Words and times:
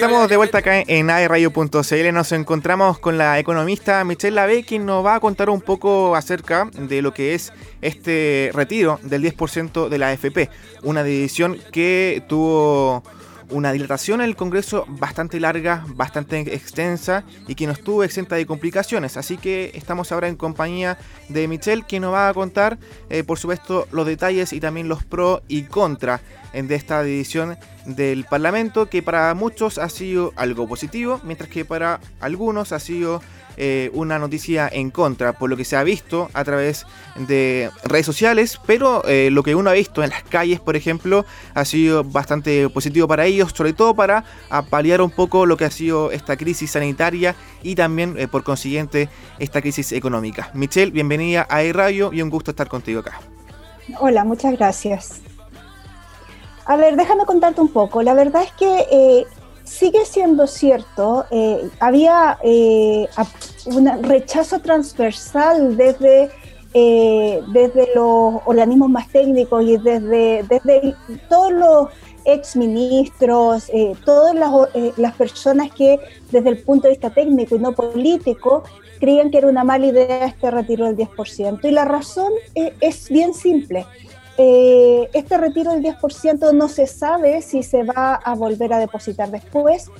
Estamos 0.00 0.28
de 0.28 0.36
vuelta 0.36 0.58
acá 0.58 0.80
en 0.86 1.10
aerradio.cl. 1.10 2.12
Nos 2.12 2.30
encontramos 2.30 3.00
con 3.00 3.18
la 3.18 3.40
economista 3.40 4.04
Michelle 4.04 4.36
Lave, 4.36 4.62
quien 4.62 4.86
nos 4.86 5.04
va 5.04 5.16
a 5.16 5.20
contar 5.20 5.50
un 5.50 5.60
poco 5.60 6.14
acerca 6.14 6.70
de 6.72 7.02
lo 7.02 7.12
que 7.12 7.34
es 7.34 7.52
este 7.82 8.52
retiro 8.54 9.00
del 9.02 9.24
10% 9.24 9.88
de 9.88 9.98
la 9.98 10.10
AFP. 10.10 10.50
Una 10.84 11.02
decisión 11.02 11.58
que 11.72 12.22
tuvo 12.28 13.02
una 13.50 13.72
dilatación 13.72 14.20
en 14.20 14.28
el 14.28 14.36
Congreso 14.36 14.84
bastante 14.86 15.40
larga, 15.40 15.84
bastante 15.88 16.38
extensa 16.54 17.24
y 17.48 17.56
que 17.56 17.66
no 17.66 17.72
estuvo 17.72 18.04
exenta 18.04 18.36
de 18.36 18.46
complicaciones. 18.46 19.16
Así 19.16 19.36
que 19.36 19.72
estamos 19.74 20.12
ahora 20.12 20.28
en 20.28 20.36
compañía 20.36 20.96
de 21.28 21.48
Michelle, 21.48 21.82
quien 21.82 22.02
nos 22.02 22.12
va 22.12 22.28
a 22.28 22.34
contar, 22.34 22.78
eh, 23.10 23.24
por 23.24 23.40
supuesto, 23.40 23.88
los 23.90 24.06
detalles 24.06 24.52
y 24.52 24.60
también 24.60 24.88
los 24.88 25.02
pros 25.02 25.42
y 25.48 25.62
contra 25.62 26.20
de 26.52 26.74
esta 26.74 27.02
decisión 27.02 27.56
del 27.88 28.24
Parlamento, 28.24 28.88
que 28.88 29.02
para 29.02 29.34
muchos 29.34 29.78
ha 29.78 29.88
sido 29.88 30.32
algo 30.36 30.68
positivo, 30.68 31.20
mientras 31.24 31.48
que 31.48 31.64
para 31.64 32.00
algunos 32.20 32.72
ha 32.72 32.78
sido 32.78 33.20
eh, 33.56 33.90
una 33.92 34.20
noticia 34.20 34.68
en 34.72 34.90
contra, 34.90 35.32
por 35.32 35.50
lo 35.50 35.56
que 35.56 35.64
se 35.64 35.74
ha 35.74 35.82
visto 35.82 36.30
a 36.32 36.44
través 36.44 36.86
de 37.16 37.70
redes 37.82 38.06
sociales, 38.06 38.60
pero 38.66 39.02
eh, 39.06 39.30
lo 39.32 39.42
que 39.42 39.56
uno 39.56 39.70
ha 39.70 39.72
visto 39.72 40.04
en 40.04 40.10
las 40.10 40.22
calles, 40.22 40.60
por 40.60 40.76
ejemplo, 40.76 41.24
ha 41.54 41.64
sido 41.64 42.04
bastante 42.04 42.68
positivo 42.68 43.08
para 43.08 43.24
ellos, 43.24 43.52
sobre 43.56 43.72
todo 43.72 43.94
para 43.94 44.22
paliar 44.70 45.00
un 45.00 45.10
poco 45.10 45.44
lo 45.44 45.56
que 45.56 45.64
ha 45.64 45.70
sido 45.70 46.12
esta 46.12 46.36
crisis 46.36 46.70
sanitaria 46.70 47.34
y 47.62 47.74
también, 47.74 48.16
eh, 48.18 48.28
por 48.28 48.44
consiguiente, 48.44 49.08
esta 49.38 49.60
crisis 49.60 49.90
económica. 49.92 50.50
Michelle, 50.54 50.92
bienvenida 50.92 51.46
a 51.50 51.64
iRadio 51.64 52.12
y 52.12 52.22
un 52.22 52.30
gusto 52.30 52.52
estar 52.52 52.68
contigo 52.68 53.00
acá. 53.00 53.18
Hola, 53.98 54.22
muchas 54.24 54.52
gracias. 54.52 55.20
A 56.68 56.76
ver, 56.76 56.96
déjame 56.96 57.24
contarte 57.24 57.62
un 57.62 57.68
poco. 57.68 58.02
La 58.02 58.12
verdad 58.12 58.42
es 58.42 58.52
que 58.52 58.86
eh, 58.90 59.26
sigue 59.64 60.04
siendo 60.04 60.46
cierto, 60.46 61.24
eh, 61.30 61.66
había 61.80 62.38
eh, 62.42 63.08
un 63.64 64.02
rechazo 64.02 64.58
transversal 64.60 65.78
desde, 65.78 66.30
desde 66.74 67.88
los 67.94 68.42
organismos 68.44 68.90
más 68.90 69.08
técnicos 69.08 69.64
y 69.64 69.78
desde, 69.78 70.42
desde 70.42 70.94
todos 71.30 71.52
los 71.52 71.88
exministros, 72.26 73.72
todas 74.04 74.34
las, 74.34 74.52
las 74.98 75.14
personas 75.14 75.70
que 75.72 75.98
desde 76.30 76.50
el 76.50 76.58
punto 76.58 76.86
de 76.86 76.90
vista 76.90 77.08
técnico 77.08 77.56
y 77.56 77.60
no 77.60 77.72
político 77.72 78.64
creían 79.00 79.30
que 79.30 79.38
era 79.38 79.46
una 79.46 79.64
mala 79.64 79.86
idea 79.86 80.26
este 80.26 80.50
retiro 80.50 80.84
del 80.84 80.96
10%. 80.98 81.60
Y 81.62 81.70
la 81.70 81.86
razón 81.86 82.30
es 82.54 83.08
bien 83.08 83.32
simple 83.32 83.86
eh, 84.40 85.10
este 85.14 85.36
retiro 85.36 85.72
del 85.72 85.82
10% 85.82 86.52
no 86.54 86.68
se 86.68 86.86
sabe 86.86 87.42
si 87.42 87.64
se 87.64 87.82
va 87.82 88.14
a 88.14 88.36
volver 88.36 88.72
a 88.72 88.78
depositar 88.78 89.32
después 89.32 89.90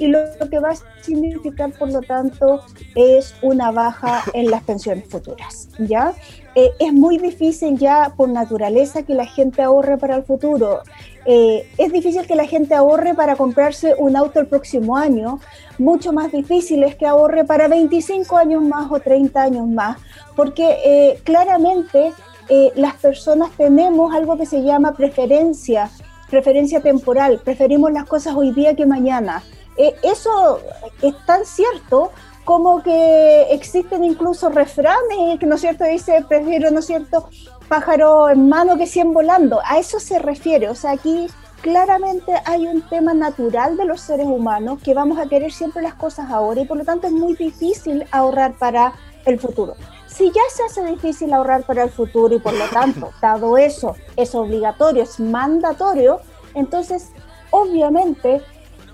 y 0.00 0.08
lo 0.08 0.18
que 0.50 0.58
va 0.58 0.70
a 0.70 0.76
significar, 1.00 1.70
por 1.78 1.92
lo 1.92 2.00
tanto, 2.00 2.64
es 2.96 3.36
una 3.40 3.70
baja 3.70 4.24
en 4.32 4.50
las 4.50 4.64
pensiones 4.64 5.08
futuras. 5.08 5.68
¿ya? 5.78 6.12
Eh, 6.56 6.72
es 6.80 6.92
muy 6.92 7.18
difícil 7.18 7.78
ya 7.78 8.12
por 8.16 8.28
naturaleza 8.28 9.04
que 9.04 9.14
la 9.14 9.26
gente 9.26 9.62
ahorre 9.62 9.96
para 9.96 10.16
el 10.16 10.24
futuro. 10.24 10.80
Eh, 11.24 11.70
es 11.78 11.92
difícil 11.92 12.26
que 12.26 12.34
la 12.34 12.46
gente 12.46 12.74
ahorre 12.74 13.14
para 13.14 13.36
comprarse 13.36 13.94
un 13.96 14.16
auto 14.16 14.40
el 14.40 14.48
próximo 14.48 14.96
año. 14.96 15.38
Mucho 15.78 16.12
más 16.12 16.32
difícil 16.32 16.82
es 16.82 16.96
que 16.96 17.06
ahorre 17.06 17.44
para 17.44 17.68
25 17.68 18.36
años 18.36 18.60
más 18.64 18.90
o 18.90 18.98
30 18.98 19.40
años 19.40 19.68
más, 19.68 19.98
porque 20.34 21.20
claramente 21.22 22.12
eh, 22.48 22.72
las 22.74 22.94
personas 22.94 23.50
tenemos 23.56 24.14
algo 24.14 24.36
que 24.36 24.46
se 24.46 24.62
llama 24.62 24.92
preferencia, 24.92 25.90
preferencia 26.30 26.80
temporal, 26.80 27.40
preferimos 27.42 27.92
las 27.92 28.04
cosas 28.04 28.34
hoy 28.34 28.52
día 28.52 28.74
que 28.74 28.86
mañana. 28.86 29.42
Eh, 29.76 29.94
eso 30.02 30.60
es 31.02 31.14
tan 31.26 31.44
cierto 31.44 32.12
como 32.44 32.82
que 32.82 33.46
existen 33.50 34.04
incluso 34.04 34.50
refranes, 34.50 35.40
¿no 35.40 35.54
es 35.54 35.60
cierto? 35.60 35.84
Dice, 35.84 36.24
prefiero, 36.28 36.70
¿no 36.70 36.82
cierto?, 36.82 37.28
pájaro 37.68 38.28
en 38.28 38.48
mano 38.48 38.76
que 38.76 38.86
cien 38.86 39.14
volando. 39.14 39.60
A 39.64 39.78
eso 39.78 39.98
se 39.98 40.18
refiere. 40.18 40.68
O 40.68 40.74
sea, 40.74 40.92
aquí 40.92 41.28
claramente 41.62 42.32
hay 42.44 42.66
un 42.66 42.82
tema 42.82 43.14
natural 43.14 43.78
de 43.78 43.86
los 43.86 44.02
seres 44.02 44.26
humanos 44.26 44.80
que 44.82 44.92
vamos 44.92 45.18
a 45.18 45.26
querer 45.26 45.50
siempre 45.50 45.82
las 45.82 45.94
cosas 45.94 46.30
ahora 46.30 46.60
y 46.60 46.66
por 46.66 46.76
lo 46.76 46.84
tanto 46.84 47.06
es 47.06 47.12
muy 47.14 47.34
difícil 47.34 48.04
ahorrar 48.10 48.58
para 48.58 48.92
el 49.24 49.40
futuro 49.40 49.74
si 50.14 50.30
ya 50.30 50.42
se 50.48 50.62
hace 50.62 50.84
difícil 50.84 51.32
ahorrar 51.32 51.64
para 51.64 51.82
el 51.82 51.90
futuro 51.90 52.34
y 52.34 52.38
por 52.38 52.52
lo 52.54 52.66
tanto, 52.68 53.10
dado 53.20 53.58
eso, 53.58 53.96
es 54.16 54.34
obligatorio, 54.34 55.02
es 55.02 55.18
mandatorio, 55.18 56.20
entonces 56.54 57.10
obviamente 57.50 58.40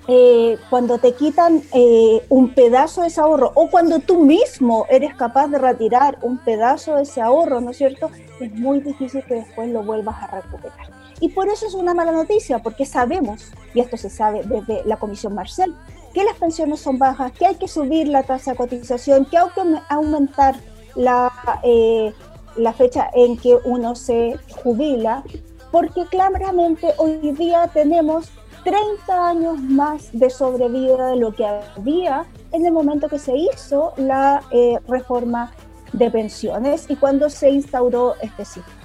eh, 0.09 0.57
cuando 0.71 0.99
te 0.99 1.13
quitan 1.13 1.63
eh, 1.73 2.25
un 2.31 2.55
pedazo 2.55 3.03
de 3.03 3.09
ese 3.09 3.21
ahorro 3.21 3.53
o 3.55 3.69
cuando 3.71 4.01
tú 4.01 4.25
mismo 4.25 4.87
eres 4.89 5.15
capaz 5.15 5.49
de 5.49 5.59
retirar 5.59 6.19
un 6.23 6.39
pedazo 6.39 6.97
de 6.97 7.03
ese 7.03 7.21
ahorro, 7.21 7.61
¿no 7.61 7.71
es 7.71 7.77
cierto? 7.77 8.11
Es 8.41 8.53
muy 8.55 8.81
difícil 8.81 9.23
que 9.25 9.35
después 9.35 9.69
lo 9.71 9.83
vuelvas 9.83 10.23
a 10.23 10.41
recuperar. 10.41 10.91
Y 11.21 11.29
por 11.29 11.49
eso 11.49 11.67
es 11.67 11.75
una 11.75 11.93
mala 11.93 12.13
noticia, 12.13 12.61
porque 12.61 12.87
sabemos, 12.87 13.53
y 13.75 13.81
esto 13.81 13.99
se 13.99 14.09
sabe 14.09 14.43
desde 14.43 14.83
la 14.87 14.97
Comisión 14.97 15.35
Marcel, 15.35 15.77
que 16.15 16.25
las 16.25 16.37
pensiones 16.37 16.81
son 16.81 16.99
bajas, 16.99 17.31
que 17.33 17.47
hay 17.47 17.57
que 17.57 17.69
subir 17.69 18.09
la 18.09 18.23
tasa 18.23 18.53
de 18.53 18.57
cotización, 18.57 19.27
que 19.27 19.37
hay 19.37 19.49
que 19.55 19.61
aumentar 19.91 20.57
la, 20.95 21.33
eh, 21.63 22.13
la 22.57 22.73
fecha 22.73 23.11
en 23.15 23.37
que 23.37 23.59
uno 23.65 23.95
se 23.95 24.39
jubila, 24.63 25.23
porque 25.71 26.05
claramente 26.07 26.95
hoy 26.99 27.33
día 27.33 27.69
tenemos 27.73 28.31
30 28.65 29.29
años 29.29 29.59
más 29.61 30.11
de 30.13 30.29
sobrevida 30.31 31.09
de 31.09 31.17
lo 31.17 31.35
que 31.35 31.47
había 31.47 32.27
en 32.53 32.67
el 32.67 32.73
momento 32.73 33.09
que 33.09 33.19
se 33.19 33.37
hizo 33.37 33.95
la 33.97 34.43
eh, 34.51 34.79
reforma 34.89 35.53
de 35.93 36.11
pensiones 36.11 36.87
y 36.89 36.97
cuando 36.97 37.31
se 37.31 37.51
instauró 37.51 38.15
este 38.21 38.45
sistema. 38.45 38.77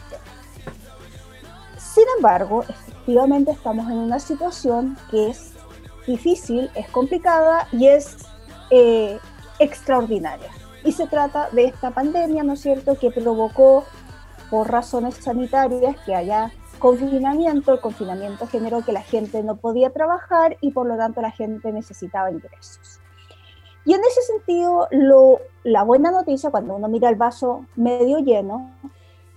Sin 1.77 2.05
embargo, 2.17 2.63
efectivamente 2.67 3.51
estamos 3.51 3.89
en 3.89 3.97
una 3.97 4.19
situación 4.19 4.97
que 5.11 5.29
es 5.29 5.53
difícil, 6.07 6.69
es 6.75 6.87
complicada 6.89 7.67
y 7.71 7.87
es 7.87 8.17
eh, 8.69 9.17
extraordinaria. 9.59 10.51
Y 10.85 10.91
se 10.91 11.07
trata 11.07 11.49
de 11.51 11.65
esta 11.65 11.91
pandemia, 11.91 12.43
¿no 12.43 12.53
es 12.53 12.61
cierto?, 12.61 12.97
que 12.97 13.09
provocó 13.09 13.83
por 14.51 14.71
razones 14.71 15.15
sanitarias 15.15 15.97
que 16.05 16.13
haya 16.13 16.51
confinamiento. 16.77 17.73
El 17.73 17.79
confinamiento 17.79 18.45
generó 18.45 18.83
que 18.83 18.91
la 18.91 19.01
gente 19.01 19.41
no 19.41 19.55
podía 19.55 19.89
trabajar 19.89 20.57
y 20.61 20.71
por 20.71 20.85
lo 20.85 20.95
tanto 20.95 21.21
la 21.21 21.31
gente 21.31 21.71
necesitaba 21.71 22.29
ingresos. 22.29 22.99
Y 23.83 23.93
en 23.93 24.01
ese 24.01 24.21
sentido, 24.21 24.87
la 25.63 25.83
buena 25.83 26.11
noticia 26.11 26.51
cuando 26.51 26.75
uno 26.75 26.87
mira 26.87 27.09
el 27.09 27.15
vaso 27.15 27.65
medio 27.75 28.19
lleno 28.19 28.71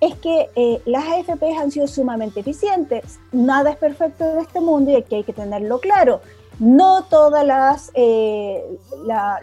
es 0.01 0.15
que 0.17 0.49
eh, 0.55 0.83
las 0.85 1.05
AFP 1.05 1.57
han 1.57 1.71
sido 1.71 1.87
sumamente 1.87 2.41
eficientes. 2.41 3.19
Nada 3.33 3.71
es 3.71 3.77
perfecto 3.77 4.25
en 4.25 4.39
este 4.41 4.61
mundo 4.61 4.91
y 4.91 4.97
aquí 4.97 5.17
hay 5.17 5.25
que 5.25 5.33
tenerlo 5.33 5.81
claro 5.81 6.21
no 6.59 7.05
todos 7.05 7.45
eh, 7.95 8.65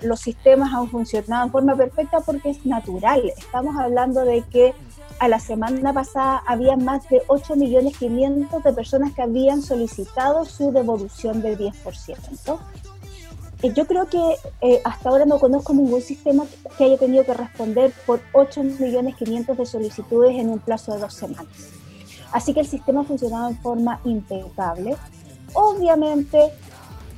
los 0.01 0.19
sistemas 0.19 0.73
han 0.73 0.89
funcionado 0.89 1.45
en 1.45 1.51
forma 1.51 1.75
perfecta 1.75 2.19
porque 2.19 2.49
es 2.49 2.65
natural. 2.65 3.31
Estamos 3.37 3.75
hablando 3.77 4.25
de 4.25 4.41
que 4.43 4.73
a 5.19 5.27
la 5.29 5.39
semana 5.39 5.93
pasada 5.93 6.43
había 6.45 6.75
más 6.75 7.07
de 7.09 7.21
8.500.000 7.27 8.63
de 8.63 8.73
personas 8.73 9.13
que 9.13 9.21
habían 9.21 9.61
solicitado 9.61 10.43
su 10.43 10.71
devolución 10.71 11.41
del 11.41 11.57
10%. 11.57 12.59
Eh, 13.63 13.71
yo 13.73 13.87
creo 13.87 14.07
que 14.07 14.35
eh, 14.61 14.81
hasta 14.83 15.09
ahora 15.09 15.25
no 15.25 15.39
conozco 15.39 15.73
ningún 15.73 16.01
sistema 16.01 16.43
que 16.77 16.83
haya 16.83 16.97
tenido 16.97 17.23
que 17.23 17.33
responder 17.33 17.93
por 18.05 18.19
8.500.000 18.33 19.55
de 19.55 19.65
solicitudes 19.65 20.35
en 20.37 20.49
un 20.49 20.59
plazo 20.59 20.93
de 20.93 20.99
dos 20.99 21.13
semanas. 21.13 21.47
Así 22.33 22.53
que 22.53 22.59
el 22.59 22.67
sistema 22.67 23.01
ha 23.01 23.03
funcionado 23.05 23.47
en 23.47 23.57
forma 23.59 24.01
impecable. 24.03 24.97
Obviamente 25.53 26.51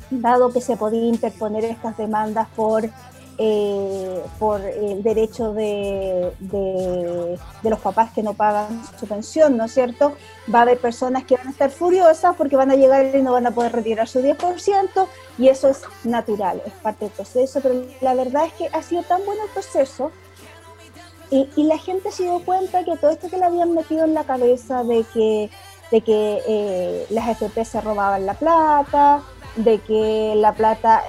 dado 0.10 0.52
que 0.52 0.62
se 0.62 0.78
podía 0.78 1.06
interponer 1.06 1.66
estas 1.66 1.98
demandas 1.98 2.48
por, 2.56 2.90
eh, 3.38 4.24
por 4.40 4.62
el 4.62 5.04
derecho 5.04 5.54
de, 5.54 6.32
de, 6.40 7.40
los 7.70 7.80
papás 7.80 8.12
que 8.14 8.24
no 8.24 8.34
pagan 8.34 8.82
su 9.00 9.08
pensión, 9.08 9.58
¿no 9.58 9.66
es 9.66 9.74
cierto? 9.74 10.14
Va 10.54 10.60
a 10.60 10.62
haber 10.64 10.80
personas 10.80 11.24
que 11.26 11.36
van 11.36 11.48
a 11.48 11.52
estar 11.52 11.70
furiosas 11.70 12.36
porque 12.36 12.56
van 12.56 12.72
a 12.72 12.76
llegar 12.76 13.16
y 13.16 13.22
no 13.22 13.34
van 13.34 13.48
a 13.48 13.52
poder 13.52 13.74
retirar 13.74 14.08
su 14.08 14.22
10% 14.22 15.08
y 15.38 15.50
eso 15.50 15.70
es 15.70 15.82
natural, 16.04 16.62
es 16.66 16.74
parte 16.74 17.06
del 17.06 17.14
proceso, 17.14 17.60
pero 17.62 17.84
la 18.02 18.14
verdad 18.14 18.46
es 18.46 18.54
que 18.54 18.68
ha 18.68 18.82
sido 18.82 19.04
tan 19.04 19.24
bueno 19.26 19.44
el 19.44 19.50
proceso 19.50 20.12
y, 21.30 21.50
y 21.56 21.64
la 21.64 21.78
gente 21.78 22.12
se 22.12 22.24
dio 22.24 22.44
cuenta 22.44 22.84
que 22.84 22.96
todo 22.98 23.12
esto 23.12 23.30
que 23.30 23.38
le 23.38 23.46
habían 23.46 23.74
metido 23.74 24.06
en 24.06 24.14
la 24.14 24.24
cabeza 24.24 24.84
de 24.84 25.04
que, 25.14 25.50
de 25.92 26.02
que 26.02 26.42
eh, 26.48 27.06
las 27.10 27.28
FP 27.30 27.66
se 27.66 27.82
robaban 27.82 28.26
la 28.26 28.34
plata, 28.34 29.22
de 29.58 29.80
que 29.80 30.34
la 30.36 30.54
plata 30.54 31.04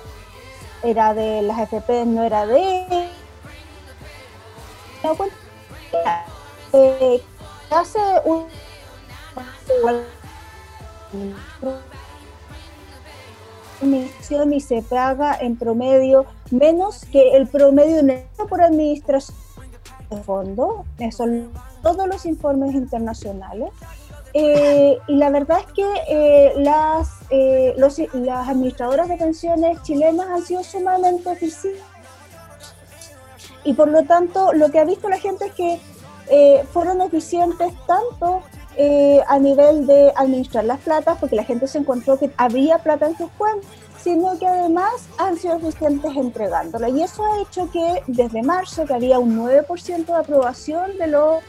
era 0.83 1.15
de 1.15 1.43
las 1.43 1.59
FP, 1.61 2.07
no 2.07 2.25
era 2.25 2.47
de 2.47 3.09
eh, 6.73 7.23
hace 7.71 7.99
un 8.25 8.47
y 14.53 14.61
se 14.61 14.83
paga 14.83 15.39
en 15.41 15.57
promedio 15.57 16.27
menos 16.51 17.05
que 17.07 17.37
el 17.37 17.47
promedio 17.47 18.03
neto 18.03 18.47
por 18.49 18.61
administración 18.61 19.37
de 20.11 20.17
fondo. 20.23 20.85
Son 21.13 21.51
todos 21.83 22.09
los 22.09 22.27
informes 22.27 22.75
internacionales. 22.75 23.71
Eh, 24.35 24.99
y 25.07 25.17
la 25.17 25.31
verdad 25.31 25.61
es 25.61 25.73
que 25.73 25.87
eh, 26.09 26.53
las, 26.57 27.09
eh, 27.31 27.75
las 27.77 28.49
administradoras 28.49 29.09
de 29.09 29.17
pensiones 29.17 29.83
chilenas 29.83 30.27
han 30.29 30.43
sido 30.43 30.63
sumamente 30.63 31.33
eficientes. 31.33 31.83
Y 33.65 33.75
por 33.75 33.89
lo 33.89 34.05
tanto, 34.05 34.53
lo 34.53 34.71
que 34.71 34.79
ha 34.79 34.85
visto 34.85 35.09
la 35.09 35.19
gente 35.19 35.47
es 35.47 35.53
que 35.53 35.81
fueron 36.73 37.01
eficientes 37.01 37.73
tanto 37.87 38.43
a 39.27 39.39
nivel 39.39 39.87
de 39.87 40.13
administrar 40.15 40.65
las 40.65 40.79
platas, 40.81 41.19
porque 41.19 41.37
la 41.37 41.45
gente 41.45 41.67
se 41.67 41.79
encontró 41.79 42.19
que 42.19 42.31
había 42.37 42.79
plata 42.79 43.07
en 43.07 43.17
sus 43.17 43.31
cuentas, 43.33 43.69
sino 44.03 44.39
que 44.39 44.47
además 44.47 45.09
han 45.19 45.37
sido 45.37 45.57
eficientes 45.57 46.17
entregándola. 46.17 46.89
Y 46.89 47.03
eso 47.03 47.25
ha 47.25 47.41
hecho 47.41 47.71
que 47.71 48.03
desde 48.07 48.43
marzo, 48.43 48.87
que 48.87 48.95
había 48.95 49.19
un 49.19 49.39
9% 49.39 50.07
de 50.07 50.15
aprobación 50.15 50.97
de, 50.99 51.09
lo, 51.09 51.41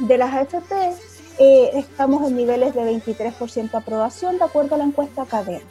de 0.00 0.18
las 0.18 0.34
AFP, 0.34 0.94
eh, 1.38 1.70
estamos 1.74 2.28
en 2.28 2.36
niveles 2.36 2.74
de 2.74 2.82
23% 2.82 3.70
de 3.70 3.78
aprobación 3.78 4.38
de 4.38 4.44
acuerdo 4.44 4.74
a 4.74 4.78
la 4.78 4.84
encuesta 4.84 5.22
académica. 5.22 5.66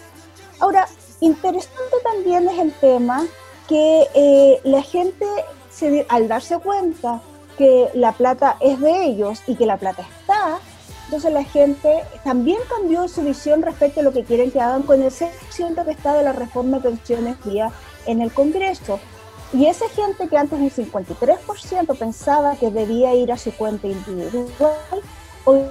Ahora, 0.59 0.87
interesante 1.19 1.95
también 2.03 2.47
es 2.49 2.59
el 2.59 2.73
tema 2.73 3.25
que 3.67 4.07
eh, 4.13 4.59
la 4.63 4.81
gente, 4.81 5.25
al 6.09 6.27
darse 6.27 6.57
cuenta 6.59 7.21
que 7.57 7.89
la 7.93 8.11
plata 8.11 8.57
es 8.59 8.79
de 8.79 9.05
ellos 9.05 9.41
y 9.47 9.55
que 9.55 9.65
la 9.65 9.77
plata 9.77 10.05
está, 10.19 10.59
entonces 11.05 11.31
la 11.31 11.43
gente 11.43 12.03
también 12.23 12.59
cambió 12.67 13.07
su 13.07 13.21
visión 13.21 13.61
respecto 13.61 13.99
a 13.99 14.03
lo 14.03 14.11
que 14.11 14.23
quieren 14.23 14.51
que 14.51 14.59
hagan 14.59 14.83
con 14.83 15.01
el 15.01 15.11
6% 15.11 15.85
que 15.85 15.91
está 15.91 16.13
de 16.13 16.23
la 16.23 16.33
reforma 16.33 16.77
de 16.77 16.89
pensiones 16.89 17.43
día 17.43 17.71
en 18.05 18.21
el 18.21 18.33
Congreso. 18.33 18.99
Y 19.53 19.67
esa 19.67 19.87
gente 19.89 20.27
que 20.27 20.37
antes 20.37 20.59
un 20.59 20.71
53% 20.71 21.97
pensaba 21.97 22.55
que 22.55 22.71
debía 22.71 23.13
ir 23.13 23.31
a 23.31 23.37
su 23.37 23.51
cuenta 23.51 23.87
individual, 23.87 24.47
hoy 25.45 25.61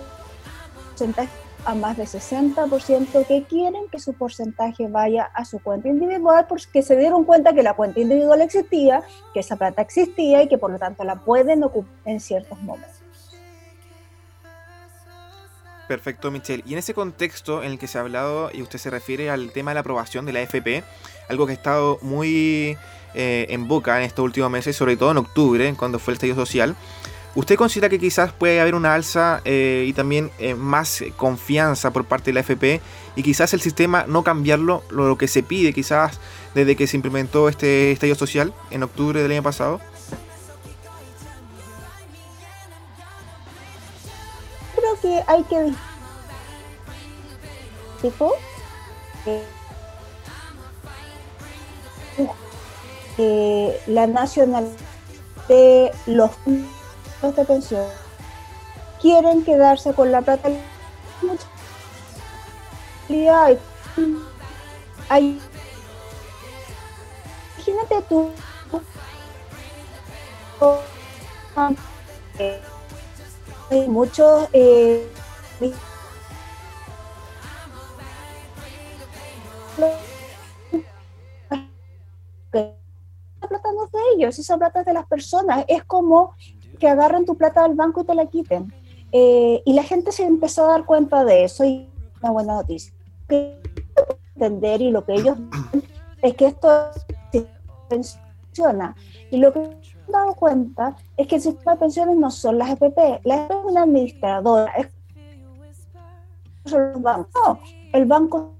a 1.65 1.75
más 1.75 1.97
de 1.97 2.05
60% 2.05 3.27
que 3.27 3.45
quieren 3.45 3.89
que 3.91 3.99
su 3.99 4.15
porcentaje 4.15 4.89
vaya 4.89 5.25
a 5.35 5.45
su 5.45 5.59
cuenta 5.61 5.89
individual 5.89 6.47
porque 6.49 6.83
se 6.83 6.97
dieron 6.97 7.25
cuenta 7.25 7.53
que 7.53 7.63
la 7.63 7.75
cuenta 7.75 8.01
individual 8.01 8.41
existía, 8.41 9.03
que 9.33 9.41
esa 9.41 9.57
plata 9.57 9.83
existía 9.83 10.43
y 10.43 10.49
que 10.49 10.59
por 10.59 10.71
lo 10.71 10.79
tanto 10.79 11.05
la 11.05 11.17
pueden 11.17 11.63
ocupar 11.63 11.93
en 12.05 12.21
ciertos 12.21 12.61
momentos. 12.61 13.03
Perfecto, 15.89 16.31
Michelle. 16.31 16.63
Y 16.67 16.73
en 16.73 16.79
ese 16.79 16.95
contexto 16.95 17.63
en 17.63 17.73
el 17.73 17.79
que 17.79 17.87
se 17.87 17.99
ha 17.99 18.01
hablado 18.01 18.51
y 18.53 18.63
usted 18.63 18.79
se 18.79 18.89
refiere 18.89 19.31
al 19.31 19.53
tema 19.53 19.73
de 19.73 19.75
la 19.75 19.81
aprobación 19.81 20.25
de 20.25 20.33
la 20.33 20.41
FP, 20.41 20.83
algo 21.29 21.47
que 21.47 21.53
ha 21.53 21.55
estado 21.55 21.99
muy 22.03 22.79
eh, 23.15 23.47
en 23.51 23.69
boca 23.69 23.99
en 23.99 24.05
estos 24.05 24.25
últimos 24.25 24.51
meses, 24.51 24.75
sobre 24.75 24.97
todo 24.97 25.11
en 25.11 25.19
octubre, 25.19 25.75
cuando 25.77 25.99
fue 25.99 26.13
el 26.13 26.17
estallido 26.17 26.37
social, 26.37 26.77
¿Usted 27.35 27.57
considera 27.57 27.89
que 27.89 27.99
quizás 27.99 28.31
puede 28.33 28.61
haber 28.61 28.75
una 28.75 28.93
alza 28.93 29.41
eh, 29.47 29.87
y 29.89 29.95
también 29.95 30.31
eh, 30.39 30.55
más 30.55 31.03
confianza 31.17 31.91
por 31.91 32.05
parte 32.05 32.27
de 32.27 32.35
la 32.35 32.41
FP 32.41 32.83
y 33.17 33.23
quizás 33.23 33.55
el 33.55 33.61
sistema 33.63 34.05
no 34.07 34.23
cambiarlo, 34.23 34.83
lo, 34.91 35.17
que 35.17 35.29
se 35.29 35.43
pide 35.43 35.73
quizás 35.73 36.21
desde 36.55 36.77
que 36.77 36.87
se 36.87 36.97
implementó 36.97 37.49
este 37.49 37.93
estallido 37.93 38.17
social 38.17 38.53
en 38.71 38.83
octubre 38.83 39.23
del 39.23 39.33
año 39.33 39.43
pasado? 39.43 39.81
Creo 44.77 45.01
que 45.01 45.23
hay 45.27 45.43
que 45.45 45.73
tipo 48.03 48.35
eh, 53.17 53.81
la 53.87 54.07
nacional 54.07 54.69
de 55.49 55.93
los 56.07 56.31
de 57.31 57.45
pensión 57.45 57.87
quieren 59.01 59.45
quedarse 59.45 59.95
con 59.95 60.11
la 60.11 60.23
plata. 60.23 60.49
Hay, 65.09 65.41
imagínate 67.59 68.03
tú 68.09 68.31
hay 73.71 73.89
muchos 73.89 74.49
eh, 74.53 75.07
plata 83.49 83.69
no 83.75 83.85
es 83.85 83.93
de 83.93 83.99
ellos, 84.15 84.39
esa 84.39 84.57
plata 84.57 84.81
es 84.81 84.87
de 84.87 84.93
las 84.93 85.07
personas. 85.07 85.65
Es 85.69 85.85
como 85.85 86.35
que 86.83 86.89
agarren 86.89 87.25
tu 87.25 87.37
plata 87.37 87.63
del 87.63 87.77
banco 87.77 88.01
y 88.01 88.05
te 88.05 88.15
la 88.17 88.27
quiten. 88.27 88.75
Eh, 89.13 89.63
y 89.65 89.73
la 89.73 89.85
gente 89.85 90.11
se 90.11 90.25
empezó 90.25 90.65
a 90.65 90.73
dar 90.73 90.85
cuenta 90.85 91.25
de 91.25 91.45
eso 91.45 91.65
y 91.65 91.89
una 92.21 92.33
buena 92.33 92.55
noticia. 92.55 92.93
Que 93.29 93.63
entender 94.35 94.83
y 94.83 94.91
lo 94.91 95.05
que 95.05 95.13
ellos 95.15 95.39
es 96.23 96.35
que 96.35 96.47
esto 96.47 96.91
funciona. 97.89 98.97
Y 99.31 99.37
lo 99.37 99.53
que 99.53 99.61
han 99.61 99.81
dado 100.09 100.35
cuenta 100.35 100.97
es 101.17 101.29
que 101.29 101.37
el 101.37 101.43
sistema 101.43 101.75
de 101.75 101.79
pensiones 101.79 102.17
no 102.17 102.33
son 102.33 102.59
las 102.59 102.71
EPP, 102.71 103.25
la 103.25 103.45
EPP 103.45 103.51
es 103.53 103.65
una 103.65 103.83
administradora, 103.85 104.73
es 104.73 104.89
No, 106.73 107.61
el 107.93 108.07
banco 108.07 108.55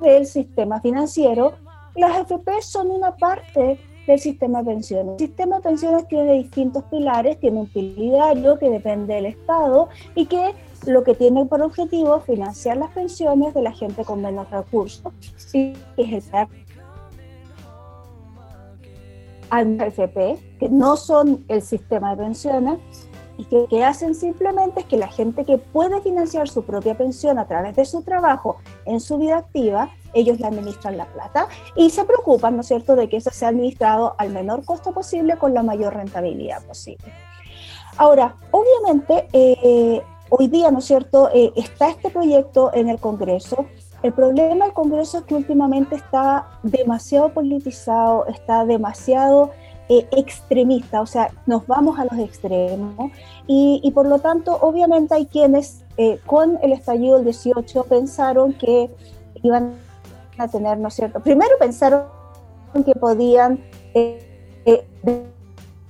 del 0.00 0.26
sistema 0.26 0.80
financiero, 0.80 1.52
las 1.94 2.18
FP 2.18 2.62
son 2.62 2.90
una 2.90 3.14
parte 3.14 3.78
del 4.10 4.20
sistema 4.20 4.62
de 4.62 4.72
pensiones. 4.72 5.12
El 5.20 5.26
sistema 5.28 5.56
de 5.56 5.62
pensiones 5.62 6.08
tiene 6.08 6.34
distintos 6.34 6.84
pilares, 6.84 7.38
tiene 7.40 7.60
un 7.60 7.66
pilar 7.66 8.58
que 8.58 8.70
depende 8.70 9.14
del 9.14 9.26
Estado 9.26 9.88
y 10.14 10.26
que 10.26 10.54
lo 10.86 11.04
que 11.04 11.14
tiene 11.14 11.44
por 11.44 11.62
objetivo 11.62 12.16
es 12.16 12.24
financiar 12.24 12.76
las 12.76 12.90
pensiones 12.90 13.54
de 13.54 13.62
la 13.62 13.72
gente 13.72 14.04
con 14.04 14.22
menos 14.22 14.50
recursos, 14.50 15.12
y 15.52 15.74
es 15.96 16.30
el 16.32 16.46
AFP, 19.50 20.38
que 20.58 20.68
no 20.70 20.96
son 20.96 21.44
el 21.48 21.60
sistema 21.60 22.14
de 22.14 22.22
pensiones, 22.22 22.78
y 23.40 23.44
que, 23.44 23.66
que 23.70 23.82
hacen 23.82 24.14
simplemente 24.14 24.80
es 24.80 24.86
que 24.86 24.98
la 24.98 25.08
gente 25.08 25.46
que 25.46 25.56
puede 25.56 26.02
financiar 26.02 26.46
su 26.48 26.62
propia 26.62 26.94
pensión 26.94 27.38
a 27.38 27.46
través 27.46 27.74
de 27.74 27.86
su 27.86 28.02
trabajo 28.02 28.56
en 28.84 29.00
su 29.00 29.16
vida 29.16 29.38
activa, 29.38 29.88
ellos 30.12 30.38
le 30.38 30.46
administran 30.46 30.98
la 30.98 31.06
plata 31.06 31.48
y 31.74 31.88
se 31.88 32.04
preocupan, 32.04 32.54
¿no 32.54 32.60
es 32.60 32.66
cierto?, 32.66 32.96
de 32.96 33.08
que 33.08 33.16
eso 33.16 33.30
sea 33.30 33.48
administrado 33.48 34.14
al 34.18 34.30
menor 34.30 34.62
costo 34.66 34.92
posible 34.92 35.38
con 35.38 35.54
la 35.54 35.62
mayor 35.62 35.94
rentabilidad 35.94 36.62
posible. 36.64 37.12
Ahora, 37.96 38.36
obviamente, 38.50 39.26
eh, 39.32 40.02
hoy 40.28 40.48
día, 40.48 40.70
¿no 40.70 40.80
es 40.80 40.84
cierto?, 40.84 41.30
eh, 41.32 41.50
está 41.56 41.88
este 41.88 42.10
proyecto 42.10 42.70
en 42.74 42.90
el 42.90 42.98
Congreso. 42.98 43.64
El 44.02 44.12
problema 44.12 44.66
del 44.66 44.74
Congreso 44.74 45.18
es 45.18 45.24
que 45.24 45.34
últimamente 45.34 45.94
está 45.94 46.58
demasiado 46.62 47.32
politizado, 47.32 48.26
está 48.26 48.66
demasiado 48.66 49.50
eh, 49.90 50.08
extremista, 50.12 51.02
o 51.02 51.06
sea, 51.06 51.28
nos 51.44 51.66
vamos 51.66 51.98
a 51.98 52.04
los 52.04 52.18
extremos 52.18 53.10
y, 53.46 53.90
por 53.94 54.06
lo 54.06 54.20
tanto, 54.20 54.56
obviamente 54.62 55.14
hay 55.14 55.26
quienes 55.26 55.84
con 56.24 56.58
el 56.62 56.72
estallido 56.72 57.16
del 57.16 57.24
18 57.24 57.84
pensaron 57.84 58.54
que 58.54 58.88
iban 59.42 59.74
a 60.38 60.48
tener, 60.48 60.78
¿no 60.78 60.88
es 60.88 60.94
cierto? 60.94 61.20
Primero 61.20 61.50
pensaron 61.58 62.04
que 62.84 62.94
podían 62.94 63.60
eh, 63.94 64.62
eh, 64.64 64.84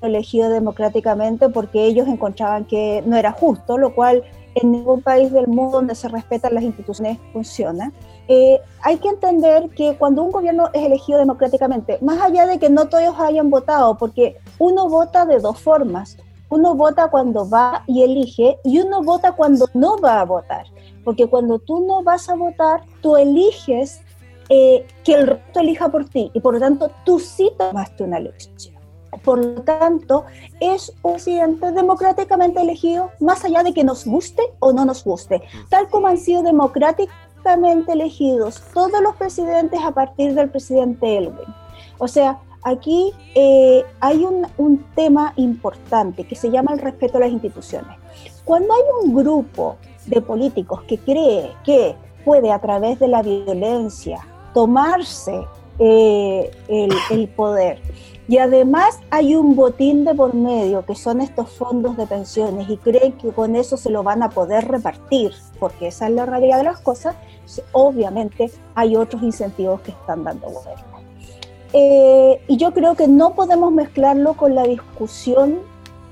elegido 0.01 0.49
democráticamente 0.49 1.49
porque 1.49 1.85
ellos 1.85 2.09
encontraban 2.09 2.65
que 2.65 3.03
no 3.07 3.17
era 3.17 3.33
justo, 3.33 3.79
lo 3.79 3.95
cual 3.95 4.25
en 4.55 4.73
ningún 4.73 5.03
país 5.03 5.31
del 5.31 5.47
mundo 5.47 5.79
donde 5.79 5.95
se 5.95 6.09
respetan 6.09 6.55
las 6.55 6.65
instituciones 6.65 7.19
funciona. 7.33 7.93
Eh, 8.33 8.61
hay 8.83 8.99
que 8.99 9.09
entender 9.09 9.71
que 9.71 9.97
cuando 9.97 10.23
un 10.23 10.31
gobierno 10.31 10.69
es 10.73 10.87
elegido 10.87 11.19
democráticamente, 11.19 11.99
más 12.01 12.23
allá 12.23 12.47
de 12.47 12.61
que 12.61 12.71
no 12.71 12.89
todos 12.89 13.19
hayan 13.19 13.51
votado, 13.51 13.99
porque 13.99 14.37
uno 14.61 14.89
vota 14.89 15.27
de 15.27 15.41
dos 15.41 15.59
formas, 15.59 16.17
uno 16.49 16.77
vota 16.77 17.09
cuando 17.09 17.51
va 17.51 17.83
y 17.89 18.05
elige 18.05 18.61
y 18.63 18.79
uno 18.79 19.03
vota 19.03 19.33
cuando 19.33 19.67
no 19.75 19.99
va 19.99 20.21
a 20.21 20.25
votar, 20.25 20.67
porque 21.05 21.27
cuando 21.27 21.59
tú 21.59 21.85
no 21.85 22.05
vas 22.05 22.29
a 22.29 22.37
votar, 22.37 22.85
tú 23.01 23.17
eliges 23.17 24.01
eh, 24.49 24.87
que 25.03 25.15
el 25.15 25.27
resto 25.27 25.59
elija 25.59 25.89
por 25.89 26.05
ti 26.05 26.31
y 26.33 26.39
por 26.39 26.55
lo 26.55 26.61
tanto 26.61 26.89
tú 27.05 27.19
sí 27.19 27.51
tomaste 27.59 28.05
una 28.05 28.19
elección. 28.19 28.77
Por 29.25 29.45
lo 29.45 29.63
tanto, 29.63 30.25
es 30.61 30.93
un 31.03 31.15
presidente 31.15 31.73
democráticamente 31.73 32.61
elegido, 32.61 33.11
más 33.19 33.45
allá 33.45 33.65
de 33.65 33.75
que 33.75 33.83
nos 33.83 34.07
guste 34.07 34.41
o 34.61 34.73
no 34.73 34.85
nos 34.85 35.03
guste, 35.03 35.43
tal 35.69 35.89
como 35.89 36.07
han 36.07 36.17
sido 36.17 36.45
democráticamente 36.45 37.30
elegidos 37.89 38.63
todos 38.73 39.01
los 39.03 39.15
presidentes 39.17 39.81
a 39.83 39.93
partir 39.93 40.35
del 40.35 40.51
presidente 40.51 41.19
Elwin. 41.19 41.55
O 41.99 42.09
sea, 42.09 42.39
aquí 42.63 43.13
eh, 43.35 43.85
hay 44.01 44.25
un, 44.25 44.47
un 44.57 44.85
tema 44.95 45.33
importante 45.37 46.25
que 46.25 46.35
se 46.35 46.51
llama 46.51 46.73
el 46.73 46.79
respeto 46.79 47.19
a 47.19 47.21
las 47.21 47.31
instituciones. 47.31 47.97
Cuando 48.45 48.73
hay 48.75 48.83
un 49.05 49.15
grupo 49.15 49.77
de 50.07 50.21
políticos 50.21 50.83
que 50.83 50.99
cree 50.99 51.53
que 51.65 51.95
puede 52.25 52.51
a 52.53 52.59
través 52.59 52.99
de 52.99 53.09
la 53.09 53.23
violencia 53.23 54.27
tomarse 54.55 55.41
eh, 55.81 56.51
el, 56.69 57.29
poder. 57.29 57.81
Y 58.29 58.37
además 58.37 59.01
hay 59.11 59.35
un 59.35 59.57
botín 59.57 60.05
de 60.05 60.15
por 60.15 60.35
medio, 60.35 60.85
que 60.85 60.95
son 60.95 61.23
estos 61.23 61.51
fondos 61.51 61.97
de 61.97 62.07
pensiones, 62.07 62.69
y 62.69 62.77
creen 62.77 63.15
que 63.15 63.31
con 63.31 63.57
eso 63.57 63.79
se 63.79 63.91
lo 63.91 64.03
van 64.03 64.23
a 64.23 64.29
poder 64.29 64.69
repartir, 64.69 65.33
porque 65.59 65.89
esa 65.89 66.07
es 66.07 66.15
la 66.15 66.27
realidad 66.27 66.59
de 66.59 66.65
las 66.65 66.81
cosas. 66.81 67.17
Obviamente 67.73 68.51
hay 68.75 68.95
otros 68.95 69.23
incentivos 69.23 69.81
que 69.81 69.91
están 69.93 70.23
dando 70.23 70.49
vuelta. 70.51 70.85
Eh, 71.73 72.43
y 72.47 72.57
yo 72.59 72.73
creo 72.73 72.95
que 72.95 73.09
no 73.09 73.35
podemos 73.35 73.73
mezclarlo 73.73 74.35
con 74.35 74.55
la 74.55 74.65
discusión 74.65 75.61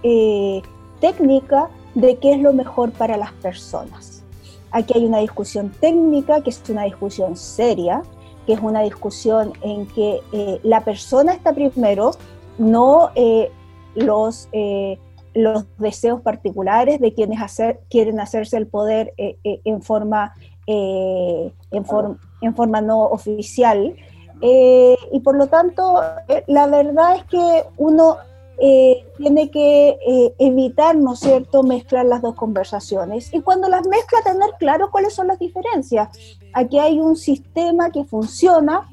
eh, 0.03 0.63
técnica 1.01 1.69
de 1.95 2.17
qué 2.17 2.33
es 2.33 2.41
lo 2.41 2.55
mejor 2.55 2.91
para 2.93 3.17
las 3.17 3.33
personas. 3.33 4.23
Aquí 4.71 4.95
hay 4.97 5.05
una 5.05 5.19
discusión 5.19 5.71
técnica, 5.79 6.41
que 6.41 6.51
es 6.51 6.63
una 6.69 6.85
discusión 6.85 7.37
seria, 7.37 8.03
que 8.49 8.55
es 8.55 8.61
una 8.61 8.81
discusión 8.81 9.53
en 9.61 9.87
que 9.89 10.23
eh, 10.33 10.59
la 10.63 10.83
persona 10.83 11.35
está 11.35 11.53
primero, 11.53 12.13
no 12.57 13.11
eh, 13.15 13.53
los, 13.95 14.49
eh, 14.53 14.99
los 15.35 15.67
deseos 15.77 16.23
particulares 16.23 16.99
de 16.99 17.13
quienes 17.13 17.43
hacer, 17.43 17.81
quieren 17.91 18.21
hacerse 18.21 18.57
el 18.57 18.67
poder 18.67 19.13
en, 19.19 19.83
forma, 19.83 20.35
en, 20.67 22.55
forma 22.57 22.81
no 22.81 23.03
oficial. 23.03 23.95
y 24.41 25.21
por 25.21 25.37
lo 25.37 25.49
tanto, 25.49 26.01
la 26.47 26.67
verdad 26.69 27.17
es 27.17 27.25
que 27.25 27.65
uno 27.77 28.17
tiene 29.19 29.51
que 29.51 30.35
evitar, 30.39 30.97
¿no 30.97 31.13
es 31.13 31.21
cierto?, 31.21 31.63
mezclar 31.65 32.07
las 32.07 32.23
dos 32.23 32.35
conversaciones. 32.35 33.29
Y 33.35 33.43
cuando 33.43 33.69
las 33.69 33.87
mezcla, 33.87 34.23
tener 34.25 34.49
claro 34.59 34.91
cuáles 34.91 35.13
son 35.13 35.27
las 35.27 35.39
diferencias. 35.39 36.09
Aquí 36.59 36.81
hay 36.81 36.99
un 36.99 37.15
sistema 37.15 37.91
que 37.91 38.03
funciona, 38.03 38.89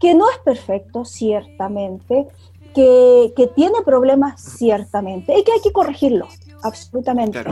que 0.00 0.14
no 0.14 0.24
es 0.30 0.38
perfecto, 0.38 1.04
ciertamente, 1.04 2.26
que, 2.74 3.34
que 3.36 3.46
tiene 3.48 3.82
problemas, 3.84 4.40
ciertamente, 4.40 5.38
y 5.38 5.44
que 5.44 5.52
hay 5.52 5.60
que 5.60 5.70
corregirlo, 5.70 6.28
absolutamente. 6.62 7.44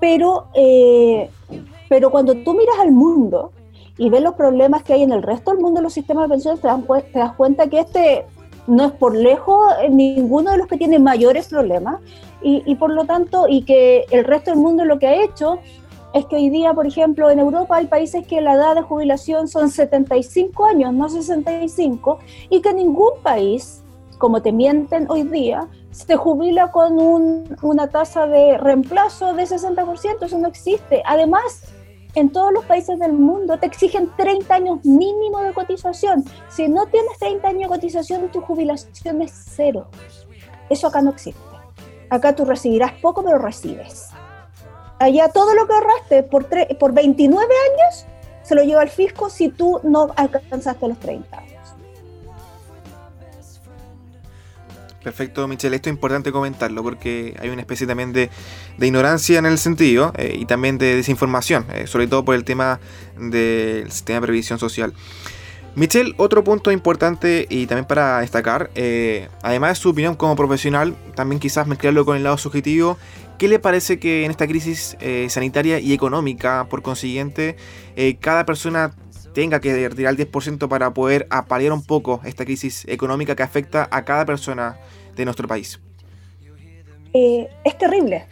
Pero, 0.00 0.46
eh, 0.54 1.28
pero 1.90 2.10
cuando 2.10 2.34
tú 2.36 2.54
miras 2.54 2.78
al 2.78 2.90
mundo 2.90 3.52
y 3.98 4.08
ves 4.08 4.22
los 4.22 4.34
problemas 4.34 4.82
que 4.82 4.94
hay 4.94 5.02
en 5.02 5.12
el 5.12 5.22
resto 5.22 5.50
del 5.50 5.60
mundo 5.60 5.80
de 5.80 5.84
los 5.84 5.92
sistemas 5.92 6.24
de 6.24 6.30
pensiones, 6.30 6.62
te 6.62 7.02
te 7.12 7.18
das 7.18 7.34
cuenta 7.34 7.66
que 7.66 7.80
este 7.80 8.24
no 8.66 8.86
es 8.86 8.92
por 8.92 9.14
lejos 9.14 9.74
eh, 9.82 9.90
ninguno 9.90 10.52
de 10.52 10.56
los 10.56 10.68
que 10.68 10.78
tiene 10.78 10.98
mayores 10.98 11.48
problemas 11.48 12.00
y, 12.42 12.74
por 12.76 12.90
lo 12.90 13.04
tanto, 13.04 13.46
y 13.46 13.64
que 13.64 14.06
el 14.10 14.24
resto 14.24 14.52
del 14.52 14.60
mundo 14.60 14.86
lo 14.86 14.98
que 14.98 15.06
ha 15.06 15.22
hecho 15.22 15.58
es 16.12 16.26
que 16.26 16.36
hoy 16.36 16.50
día, 16.50 16.74
por 16.74 16.86
ejemplo, 16.86 17.30
en 17.30 17.38
Europa 17.38 17.76
hay 17.76 17.86
países 17.86 18.26
que 18.26 18.40
la 18.40 18.54
edad 18.54 18.74
de 18.74 18.82
jubilación 18.82 19.46
son 19.48 19.70
75 19.70 20.64
años, 20.64 20.92
no 20.92 21.08
65, 21.08 22.18
y 22.48 22.60
que 22.60 22.74
ningún 22.74 23.12
país, 23.22 23.82
como 24.18 24.42
te 24.42 24.52
mienten 24.52 25.06
hoy 25.08 25.22
día, 25.22 25.68
se 25.92 26.16
jubila 26.16 26.70
con 26.70 27.46
una 27.62 27.88
tasa 27.88 28.26
de 28.26 28.58
reemplazo 28.58 29.34
de 29.34 29.44
60%, 29.44 30.22
eso 30.22 30.38
no 30.38 30.48
existe. 30.48 31.02
Además, 31.06 31.64
en 32.14 32.30
todos 32.30 32.52
los 32.52 32.64
países 32.64 32.98
del 32.98 33.12
mundo 33.12 33.58
te 33.58 33.66
exigen 33.66 34.10
30 34.16 34.52
años 34.52 34.84
mínimo 34.84 35.40
de 35.40 35.52
cotización. 35.52 36.24
Si 36.48 36.68
no 36.68 36.86
tienes 36.86 37.18
30 37.18 37.48
años 37.48 37.62
de 37.62 37.68
cotización, 37.68 38.28
tu 38.30 38.40
jubilación 38.40 39.22
es 39.22 39.32
cero. 39.32 39.86
Eso 40.68 40.88
acá 40.88 41.02
no 41.02 41.10
existe. 41.10 41.40
Acá 42.08 42.34
tú 42.34 42.44
recibirás 42.44 42.92
poco, 43.00 43.22
pero 43.22 43.38
recibes. 43.38 44.09
Allá 45.00 45.30
todo 45.30 45.54
lo 45.54 45.66
que 45.66 45.72
ahorraste 45.72 46.22
por, 46.22 46.46
por 46.78 46.92
29 46.92 47.42
años 47.42 48.06
se 48.42 48.54
lo 48.54 48.62
lleva 48.62 48.82
al 48.82 48.90
fisco 48.90 49.30
si 49.30 49.48
tú 49.48 49.80
no 49.82 50.12
alcanzaste 50.14 50.86
los 50.86 51.00
30 51.00 51.38
años. 51.38 51.50
Perfecto, 55.02 55.48
Michelle. 55.48 55.76
Esto 55.76 55.88
es 55.88 55.94
importante 55.94 56.30
comentarlo 56.30 56.82
porque 56.82 57.34
hay 57.40 57.48
una 57.48 57.62
especie 57.62 57.86
también 57.86 58.12
de, 58.12 58.28
ignorancia 58.78 59.38
en 59.38 59.46
el 59.46 59.56
sentido 59.56 60.12
eh, 60.18 60.36
y 60.38 60.44
también 60.44 60.76
de 60.76 60.96
desinformación, 60.96 61.64
eh, 61.72 61.86
sobre 61.86 62.06
todo 62.06 62.22
por 62.22 62.34
el 62.34 62.44
tema 62.44 62.78
del 63.18 63.90
sistema 63.90 64.20
de 64.20 64.26
previsión 64.26 64.58
social. 64.58 64.92
Michelle, 65.76 66.12
otro 66.18 66.44
punto 66.44 66.70
importante 66.72 67.46
y 67.48 67.66
también 67.66 67.86
para 67.86 68.20
destacar, 68.20 68.70
eh, 68.74 69.28
además 69.42 69.70
de 69.70 69.74
su 69.76 69.90
opinión 69.90 70.16
como 70.16 70.36
profesional, 70.36 70.94
también 71.14 71.40
quizás 71.40 71.66
mezclarlo 71.66 72.04
con 72.04 72.16
el 72.16 72.24
lado 72.24 72.36
subjetivo, 72.36 72.98
¿qué 73.40 73.48
le 73.48 73.58
parece 73.58 73.98
que 73.98 74.24
en 74.24 74.30
esta 74.30 74.46
crisis 74.46 74.96
sanitaria 75.28 75.80
y 75.80 75.94
económica, 75.94 76.68
por 76.70 76.82
consiguiente, 76.82 77.56
cada 78.20 78.44
persona 78.44 78.94
tenga 79.32 79.60
que 79.60 79.88
retirar 79.88 80.14
el 80.14 80.30
10% 80.30 80.68
para 80.68 80.92
poder 80.92 81.26
apalear 81.30 81.72
un 81.72 81.82
poco 81.82 82.20
esta 82.24 82.44
crisis 82.44 82.84
económica 82.86 83.34
que 83.34 83.42
afecta 83.42 83.88
a 83.90 84.04
cada 84.04 84.26
persona 84.26 84.78
de 85.16 85.24
nuestro 85.24 85.48
país? 85.48 85.80
Eh, 87.12 87.48
es 87.64 87.78
terrible, 87.78 88.26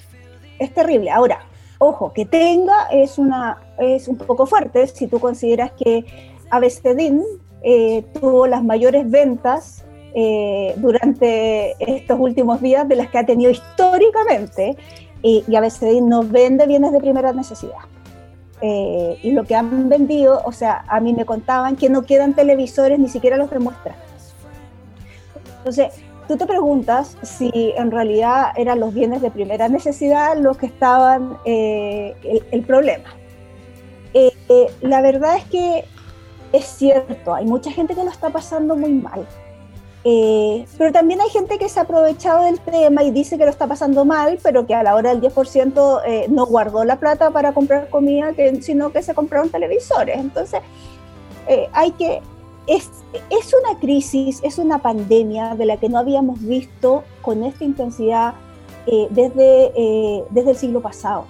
es 0.58 0.72
terrible. 0.72 1.10
Ahora, 1.10 1.40
ojo, 1.78 2.12
que 2.12 2.24
tenga 2.24 2.88
es, 2.92 3.18
una, 3.18 3.60
es 3.78 4.08
un 4.08 4.16
poco 4.16 4.46
fuerte 4.46 4.86
si 4.86 5.06
tú 5.06 5.18
consideras 5.18 5.72
que 5.72 6.04
eh, 7.62 8.04
tuvo 8.20 8.46
las 8.46 8.62
mayores 8.62 9.10
ventas 9.10 9.84
eh, 10.14 10.74
durante 10.76 11.76
estos 11.78 12.18
últimos 12.18 12.60
días 12.60 12.88
de 12.88 12.96
las 12.96 13.08
que 13.08 13.18
ha 13.18 13.26
tenido 13.26 13.50
históricamente 13.50 14.76
y, 15.22 15.44
y 15.46 15.56
Avestedin 15.56 16.08
no 16.08 16.22
vende 16.22 16.66
bienes 16.66 16.92
de 16.92 17.00
primera 17.00 17.32
necesidad. 17.32 17.78
Eh, 18.60 19.18
y 19.22 19.32
lo 19.32 19.44
que 19.44 19.54
han 19.54 19.88
vendido, 19.88 20.42
o 20.44 20.52
sea, 20.52 20.84
a 20.88 21.00
mí 21.00 21.12
me 21.12 21.24
contaban 21.24 21.76
que 21.76 21.88
no 21.88 22.02
quedan 22.02 22.34
televisores, 22.34 22.98
ni 22.98 23.08
siquiera 23.08 23.36
los 23.36 23.50
demuestran. 23.50 23.94
Entonces, 25.58 25.94
tú 26.26 26.36
te 26.36 26.46
preguntas 26.46 27.16
si 27.22 27.50
en 27.76 27.90
realidad 27.90 28.52
eran 28.56 28.80
los 28.80 28.92
bienes 28.92 29.22
de 29.22 29.30
primera 29.30 29.68
necesidad 29.68 30.36
los 30.36 30.56
que 30.56 30.66
estaban 30.66 31.38
eh, 31.44 32.42
el, 32.50 32.62
problema. 32.62 33.14
Eh, 34.14 34.32
la 34.80 35.02
verdad 35.02 35.36
es 35.36 35.44
que 35.44 35.84
es 36.52 36.64
cierto, 36.64 37.34
hay 37.34 37.44
mucha 37.44 37.70
gente 37.70 37.94
que 37.94 38.02
lo 38.02 38.10
está 38.10 38.30
pasando 38.30 38.74
muy 38.74 38.92
mal. 38.92 39.26
Eh, 40.04 40.64
pero 40.76 40.92
también 40.92 41.20
hay 41.20 41.28
gente 41.28 41.58
que 41.58 41.68
se 41.68 41.80
ha 41.80 41.82
aprovechado 41.82 42.44
del 42.44 42.60
tema 42.60 43.02
y 43.02 43.10
dice 43.10 43.36
que 43.36 43.44
lo 43.44 43.50
está 43.50 43.66
pasando 43.66 44.04
mal, 44.04 44.38
pero 44.42 44.66
que 44.66 44.74
a 44.74 44.82
la 44.82 44.94
hora 44.94 45.14
del 45.14 45.20
10% 45.20 46.02
eh, 46.06 46.26
no 46.28 46.46
guardó 46.46 46.84
la 46.84 46.96
plata 46.96 47.30
para 47.30 47.52
comprar 47.52 47.90
comida, 47.90 48.32
que, 48.32 48.62
sino 48.62 48.92
que 48.92 49.02
se 49.02 49.14
compraron 49.14 49.50
televisores. 49.50 50.18
Entonces, 50.18 50.60
eh, 51.48 51.68
hay 51.72 51.90
que... 51.92 52.22
Es, 52.66 52.90
es 53.30 53.54
una 53.54 53.80
crisis, 53.80 54.40
es 54.42 54.58
una 54.58 54.82
pandemia 54.82 55.54
de 55.54 55.64
la 55.64 55.78
que 55.78 55.88
no 55.88 55.98
habíamos 55.98 56.40
visto 56.42 57.02
con 57.22 57.42
esta 57.42 57.64
intensidad 57.64 58.34
desde, 59.10 60.24
desde 60.30 60.50
el 60.50 60.56
siglo 60.56 60.82
pasado. 60.82 61.24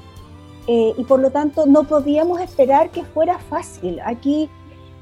y 0.66 1.04
por 1.04 1.20
lo 1.20 1.30
tanto 1.30 1.66
no 1.66 1.84
podíamos 1.84 2.40
esperar 2.40 2.90
que 2.90 3.04
fuera 3.04 3.38
fácil. 3.38 4.00
Aquí 4.04 4.50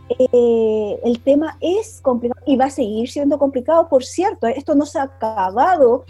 eh, 0.08 1.00
el 1.04 1.20
tema 1.20 1.56
es 1.60 2.00
complicado 2.00 2.42
y 2.46 2.56
va 2.56 2.66
a 2.66 2.70
seguir 2.70 3.08
siendo 3.08 3.38
complicado, 3.38 3.88
por 3.88 4.04
cierto, 4.04 4.46
esto 4.46 4.74
no 4.74 4.86
se 4.86 4.98
ha 4.98 5.04
acabado. 5.04 6.04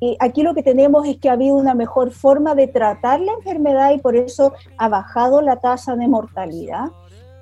Eh, 0.00 0.16
aquí 0.20 0.42
lo 0.42 0.54
que 0.54 0.62
tenemos 0.62 1.06
es 1.06 1.16
que 1.18 1.28
ha 1.28 1.32
habido 1.32 1.56
una 1.56 1.74
mejor 1.74 2.12
forma 2.12 2.54
de 2.54 2.68
tratar 2.68 3.20
la 3.20 3.32
enfermedad 3.32 3.92
y 3.92 3.98
por 3.98 4.14
eso 4.14 4.52
ha 4.78 4.88
bajado 4.88 5.42
la 5.42 5.56
tasa 5.56 5.96
de 5.96 6.06
mortalidad, 6.06 6.90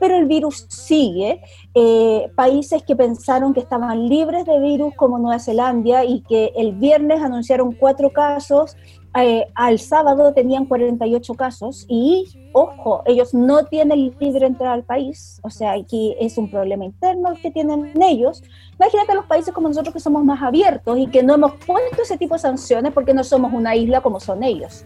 pero 0.00 0.16
el 0.16 0.26
virus 0.26 0.66
sigue. 0.68 1.42
Eh, 1.74 2.30
países 2.34 2.82
que 2.82 2.96
pensaron 2.96 3.52
que 3.52 3.60
estaban 3.60 4.08
libres 4.08 4.46
de 4.46 4.58
virus 4.60 4.94
como 4.96 5.18
Nueva 5.18 5.38
Zelanda 5.40 6.04
y 6.04 6.22
que 6.22 6.52
el 6.56 6.72
viernes 6.72 7.20
anunciaron 7.20 7.72
cuatro 7.72 8.10
casos, 8.10 8.76
eh, 9.14 9.46
al 9.54 9.78
sábado 9.78 10.32
tenían 10.32 10.64
48 10.64 11.34
casos 11.34 11.84
y, 11.86 12.50
ojo, 12.52 13.02
ellos 13.04 13.34
no 13.34 13.66
tienen 13.66 14.14
libre 14.18 14.46
entrada 14.46 14.72
al 14.72 14.84
país, 14.84 15.38
o 15.42 15.50
sea, 15.50 15.72
aquí 15.72 16.16
es 16.18 16.38
un 16.38 16.50
problema 16.50 16.86
interno 16.86 17.34
que 17.42 17.50
tienen 17.50 17.92
ellos. 18.02 18.42
Imagínate 18.78 19.14
los 19.14 19.26
países 19.26 19.52
como 19.52 19.68
nosotros 19.68 19.92
que 19.92 20.00
somos 20.00 20.24
más 20.24 20.42
abiertos 20.42 20.98
y 20.98 21.08
que 21.08 21.22
no 21.22 21.34
hemos 21.34 21.52
puesto 21.66 22.02
ese 22.02 22.16
tipo 22.16 22.34
de 22.34 22.40
sanciones 22.40 22.92
porque 22.94 23.12
no 23.12 23.22
somos 23.22 23.52
una 23.52 23.76
isla 23.76 24.00
como 24.00 24.18
son 24.18 24.42
ellos. 24.42 24.84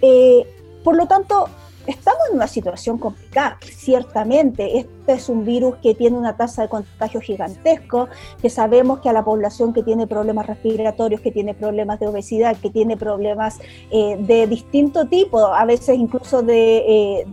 Eh, 0.00 0.46
por 0.84 0.96
lo 0.96 1.06
tanto, 1.06 1.48
estamos 1.86 2.20
en 2.30 2.36
una 2.36 2.46
situación 2.46 2.98
complicada, 2.98 3.58
ciertamente. 3.62 4.78
Este 4.78 5.12
es 5.12 5.28
un 5.28 5.44
virus 5.44 5.76
que 5.76 5.94
tiene 5.94 6.16
una 6.16 6.36
tasa 6.36 6.62
de 6.62 6.68
contagio 6.68 7.20
gigantesco, 7.20 8.08
que 8.40 8.50
sabemos 8.50 9.00
que 9.00 9.08
a 9.08 9.12
la 9.12 9.24
población 9.24 9.72
que 9.72 9.82
tiene 9.82 10.06
problemas 10.06 10.46
respiratorios, 10.46 11.20
que 11.20 11.32
tiene 11.32 11.54
problemas 11.54 12.00
de 12.00 12.08
obesidad, 12.08 12.56
que 12.56 12.70
tiene 12.70 12.96
problemas 12.96 13.58
eh, 13.90 14.16
de 14.18 14.46
distinto 14.46 15.06
tipo, 15.06 15.46
a 15.46 15.64
veces 15.64 15.96
incluso 15.96 16.42
de, 16.42 16.78
eh, 16.78 17.26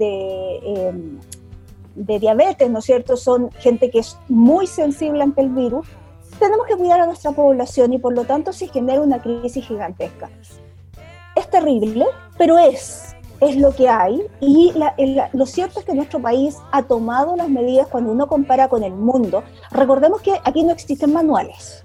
em, 0.64 1.20
de 1.96 2.20
diabetes, 2.20 2.70
¿no 2.70 2.80
es 2.80 2.86
cierto? 2.86 3.18
Son 3.18 3.52
gente 3.52 3.90
que 3.90 4.00
es 4.00 4.18
muy 4.28 4.68
sensible 4.68 5.24
ante 5.24 5.42
el 5.42 5.50
virus. 5.50 5.88
Tenemos 6.40 6.68
que 6.68 6.76
cuidar 6.76 7.02
a 7.02 7.06
nuestra 7.06 7.32
población 7.32 7.94
y 7.94 8.00
por 8.00 8.14
lo 8.14 8.24
tanto 8.24 8.54
se 8.54 8.68
genera 8.68 9.02
una 9.02 9.22
crisis 9.22 9.66
gigantesca. 9.66 10.30
Es 11.36 11.50
terrible, 11.50 12.06
pero 12.38 12.58
es 12.58 13.07
es 13.40 13.56
lo 13.58 13.74
que 13.76 13.90
hay 13.90 14.22
y 14.40 14.74
lo 15.34 15.46
cierto 15.46 15.80
es 15.80 15.86
que 15.86 15.94
nuestro 15.94 16.22
país 16.22 16.58
ha 16.72 16.84
tomado 16.84 17.36
las 17.36 17.50
medidas 17.50 17.88
cuando 17.88 18.12
uno 18.12 18.28
compara 18.28 18.68
con 18.68 18.84
el 18.84 18.94
mundo. 18.94 19.44
Recordemos 19.72 20.22
que 20.22 20.34
aquí 20.44 20.64
no 20.64 20.72
existen 20.72 21.14
manuales. 21.14 21.84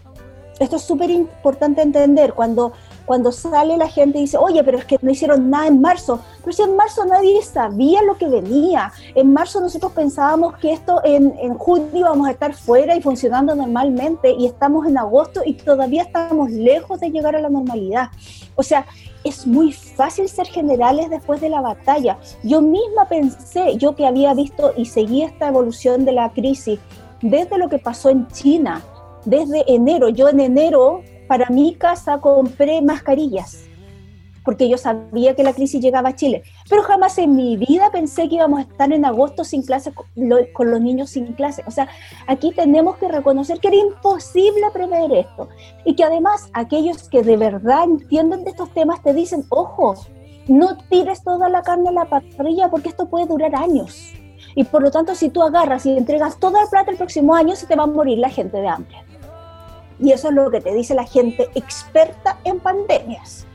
Esto 0.59 0.76
es 0.76 0.82
súper 0.82 1.11
importante 1.11 1.82
entender 1.82 2.35
cuando 2.35 2.73
cuando 3.04 3.32
sale 3.32 3.76
la 3.76 3.88
gente 3.88 4.18
dice, 4.18 4.37
oye, 4.37 4.62
pero 4.64 4.78
es 4.78 4.85
que 4.85 4.99
no 5.00 5.11
hicieron 5.11 5.50
nada 5.50 5.66
en 5.66 5.80
marzo. 5.80 6.21
Pero 6.40 6.52
si 6.52 6.62
en 6.62 6.76
marzo 6.76 7.04
nadie 7.04 7.42
sabía 7.42 8.02
lo 8.02 8.16
que 8.16 8.28
venía. 8.28 8.92
En 9.14 9.32
marzo 9.32 9.61
nosotros 9.61 9.92
pensábamos 9.92 10.56
que 10.59 10.73
esto 10.73 11.00
en, 11.04 11.35
en 11.38 11.54
junio 11.59 11.88
íbamos 11.92 12.28
a 12.28 12.32
estar 12.32 12.54
fuera 12.54 12.97
y 12.97 13.02
funcionando 13.02 13.54
normalmente 13.54 14.32
y 14.32 14.47
estamos 14.47 14.87
en 14.87 14.99
agosto 14.99 15.42
y 15.44 15.54
todavía 15.54 16.02
estamos 16.02 16.50
lejos 16.50 17.00
de 17.00 17.11
llegar 17.11 17.37
a 17.37 17.40
la 17.40 17.49
normalidad. 17.49 18.09
O 18.54 18.62
sea, 18.62 18.87
es 19.25 19.47
muy 19.47 19.73
fácil 19.73 20.28
ser 20.28 20.47
generales 20.47 21.11
después 21.11 21.40
de 21.40 21.49
la 21.49 21.61
batalla. 21.61 22.18
Yo 22.42 22.61
misma 22.61 23.06
pensé, 23.09 23.76
yo 23.76 23.94
que 23.94 24.06
había 24.06 24.35
visto 24.35 24.73
y 24.76 24.87
seguí 24.87 25.23
esta 25.23 25.49
evolución 25.49 26.04
de 26.04 26.12
la 26.12 26.30
crisis 26.32 26.78
desde 27.21 27.56
lo 27.59 27.68
que 27.68 27.78
pasó 27.78 28.11
en 28.11 28.26
China, 28.28 28.82
desde 29.25 29.64
enero. 29.73 30.09
Yo 30.09 30.28
en 30.28 30.40
enero 30.40 31.02
para 31.29 31.49
mi 31.50 31.75
casa 31.75 32.19
compré 32.19 32.83
mascarillas, 32.83 33.64
porque 34.45 34.69
yo 34.69 34.76
sabía 34.76 35.35
que 35.35 35.43
la 35.43 35.52
crisis 35.52 35.81
llegaba 35.81 36.11
a 36.11 36.17
Chile. 36.17 36.43
Pero 36.69 36.83
jamás 36.83 37.17
en 37.19 37.37
mi 37.37 37.57
vida 37.57 37.91
pensé 37.93 38.29
que 38.29 38.37
íbamos 38.37 38.61
a 38.61 38.62
estar 38.62 38.93
en 38.93 39.05
agosto 39.05 39.45
sin 39.45 39.62
clases, 39.62 39.95
con 40.52 40.71
los 40.71 40.81
niños 40.81 41.11
sin 41.11 41.33
clases. 41.35 41.64
O 41.67 41.71
sea, 41.71 41.88
aquí 42.26 42.52
tenemos 42.52 42.97
que 42.97 43.09
reconocer 43.09 43.61
que 43.61 43.69
era 43.69 43.76
imposible 43.76 44.71
prever 44.73 45.12
esto. 45.12 45.49
Y 45.85 45.95
que 45.95 46.05
además 46.05 46.50
aquellos 46.52 47.09
que 47.09 47.23
de 47.23 47.37
verdad 47.37 47.85
entienden 47.85 48.45
de 48.45 48.50
estos 48.50 48.71
temas 48.71 49.02
te 49.02 49.14
dicen, 49.14 49.45
ojo, 49.49 49.95
no 50.49 50.76
tires 50.88 51.23
toda 51.23 51.49
la 51.49 51.62
carne 51.62 51.91
a 51.91 51.93
la 51.93 52.05
parrilla 52.07 52.69
porque 52.69 52.88
esto 52.88 53.07
puede 53.07 53.26
durar 53.26 53.55
años. 53.55 54.12
Y 54.55 54.64
por 54.64 54.83
lo 54.83 54.91
tanto, 54.91 55.14
si 55.14 55.31
tú 55.31 55.43
agarras 55.43 55.87
y 55.87 55.97
entregas 55.97 56.38
toda 56.38 56.62
la 56.64 56.71
plata 56.71 56.91
el 56.91 56.97
próximo 56.97 57.35
año, 57.35 57.57
se 57.57 57.67
te 57.67 57.76
va 57.76 57.85
a 57.85 57.87
morir 57.87 58.19
la 58.19 58.29
gente 58.29 58.61
de 58.61 58.69
hambre. 58.69 58.97
Y 60.02 60.11
eso 60.11 60.28
es 60.28 60.35
lo 60.35 60.50
que 60.50 60.61
te 60.61 60.75
dice 60.75 60.94
la 60.94 61.04
gente 61.04 61.49
experta 61.54 62.38
en 62.44 62.59
pandemias. 62.59 63.47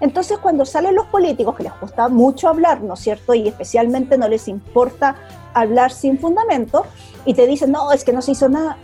Entonces, 0.00 0.38
cuando 0.38 0.64
salen 0.64 0.96
los 0.96 1.06
políticos, 1.06 1.54
que 1.54 1.62
les 1.62 1.80
gusta 1.80 2.08
mucho 2.08 2.48
hablar, 2.48 2.82
¿no 2.82 2.94
es 2.94 3.00
cierto? 3.00 3.32
Y 3.32 3.46
especialmente 3.46 4.18
no 4.18 4.28
les 4.28 4.48
importa 4.48 5.14
hablar 5.54 5.92
sin 5.92 6.18
fundamento, 6.18 6.84
y 7.24 7.34
te 7.34 7.46
dicen, 7.46 7.70
no, 7.70 7.92
es 7.92 8.04
que 8.04 8.12
no 8.12 8.20
se 8.20 8.32
hizo 8.32 8.48
nada. 8.48 8.76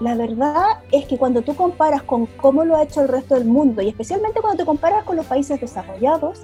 La 0.00 0.14
verdad 0.14 0.78
es 0.92 1.06
que 1.06 1.18
cuando 1.18 1.42
tú 1.42 1.54
comparas 1.56 2.02
con 2.04 2.26
cómo 2.26 2.64
lo 2.64 2.76
ha 2.76 2.84
hecho 2.84 3.02
el 3.02 3.08
resto 3.08 3.34
del 3.34 3.44
mundo, 3.44 3.82
y 3.82 3.88
especialmente 3.88 4.40
cuando 4.40 4.62
te 4.62 4.66
comparas 4.66 5.04
con 5.04 5.16
los 5.16 5.26
países 5.26 5.60
desarrollados, 5.60 6.40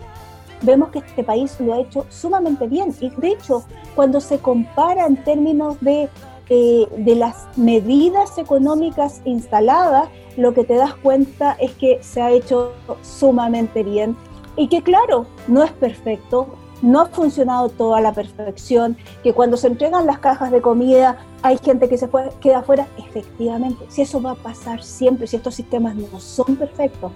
vemos 0.63 0.91
que 0.91 0.99
este 0.99 1.23
país 1.23 1.59
lo 1.61 1.75
ha 1.75 1.79
hecho 1.79 2.05
sumamente 2.09 2.67
bien. 2.67 2.93
Y 3.01 3.11
de 3.11 3.29
hecho, 3.29 3.65
cuando 3.95 4.21
se 4.21 4.41
compara 4.41 5.07
en 5.07 5.23
términos 5.23 5.77
de 5.81 6.09
eh, 6.51 6.87
de 6.97 7.15
las 7.15 7.47
medidas 7.57 8.39
económicas 8.39 9.21
instaladas, 9.25 10.09
lo 10.37 10.55
que 10.55 10.65
te 10.65 10.75
das 10.75 10.95
cuenta 10.95 11.53
es 11.61 11.73
que 11.73 11.99
se 12.03 12.23
ha 12.23 12.31
hecho 12.31 12.73
sumamente 13.03 13.83
bien 13.83 14.17
y 14.57 14.69
que 14.69 14.83
claro, 14.83 15.27
no 15.47 15.63
es 15.63 15.73
perfecto, 15.73 16.49
no 16.83 17.01
ha 17.01 17.07
funcionado 17.07 17.69
toda 17.69 18.01
la 18.01 18.13
perfección, 18.13 18.97
que 19.23 19.33
cuando 19.33 19.57
se 19.57 19.67
entregan 19.67 20.07
las 20.07 20.19
cajas 20.19 20.51
de 20.51 20.61
comida 20.61 21.19
hay 21.43 21.59
gente 21.59 21.89
que 21.89 21.99
se 21.99 22.09
queda 22.41 22.59
afuera, 22.59 22.87
efectivamente, 22.99 23.85
si 23.89 24.03
eso 24.03 24.21
va 24.21 24.33
a 24.33 24.37
pasar 24.37 24.83
siempre, 24.83 25.27
si 25.27 25.37
estos 25.37 25.55
sistemas 25.55 25.95
no 25.95 26.21
son 26.21 26.57
perfectos, 26.57 27.13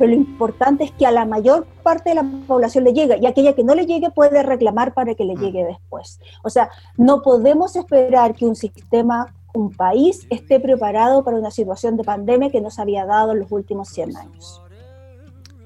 pero 0.00 0.12
lo 0.12 0.16
importante 0.16 0.84
es 0.84 0.92
que 0.92 1.04
a 1.04 1.10
la 1.10 1.26
mayor 1.26 1.66
parte 1.82 2.08
de 2.08 2.14
la 2.14 2.24
población 2.46 2.84
le 2.84 2.94
llegue 2.94 3.18
y 3.20 3.26
aquella 3.26 3.52
que 3.52 3.62
no 3.62 3.74
le 3.74 3.84
llegue 3.84 4.10
puede 4.10 4.42
reclamar 4.42 4.94
para 4.94 5.14
que 5.14 5.24
le 5.24 5.36
mm. 5.36 5.40
llegue 5.40 5.62
después. 5.62 6.18
O 6.42 6.48
sea, 6.48 6.70
no 6.96 7.20
podemos 7.20 7.76
esperar 7.76 8.34
que 8.34 8.46
un 8.46 8.56
sistema, 8.56 9.34
un 9.52 9.70
país 9.70 10.26
esté 10.30 10.58
preparado 10.58 11.22
para 11.22 11.36
una 11.36 11.50
situación 11.50 11.98
de 11.98 12.04
pandemia 12.04 12.50
que 12.50 12.62
no 12.62 12.70
se 12.70 12.80
había 12.80 13.04
dado 13.04 13.32
en 13.32 13.40
los 13.40 13.52
últimos 13.52 13.90
100 13.90 14.16
años. 14.16 14.62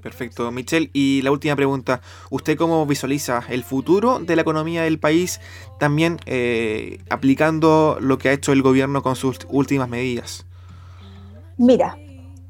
Perfecto, 0.03 0.51
Michelle. 0.51 0.91
Y 0.93 1.23
la 1.23 1.31
última 1.31 1.55
pregunta, 1.55 2.01
¿usted 2.29 2.59
cómo 2.59 2.85
visualiza 2.87 3.45
el 3.49 3.63
futuro 3.63 4.19
de 4.19 4.35
la 4.35 4.43
economía 4.43 4.83
del 4.83 4.99
país 4.99 5.41
también 5.79 6.19
eh, 6.27 6.99
aplicando 7.09 7.99
lo 8.01 8.19
que 8.19 8.31
ha 8.31 8.33
hecho 8.33 8.51
el 8.51 8.63
gobierno 8.63 9.01
con 9.01 9.15
sus 9.15 9.39
últimas 9.49 9.89
medidas? 9.89 10.45
Mira, 11.57 11.97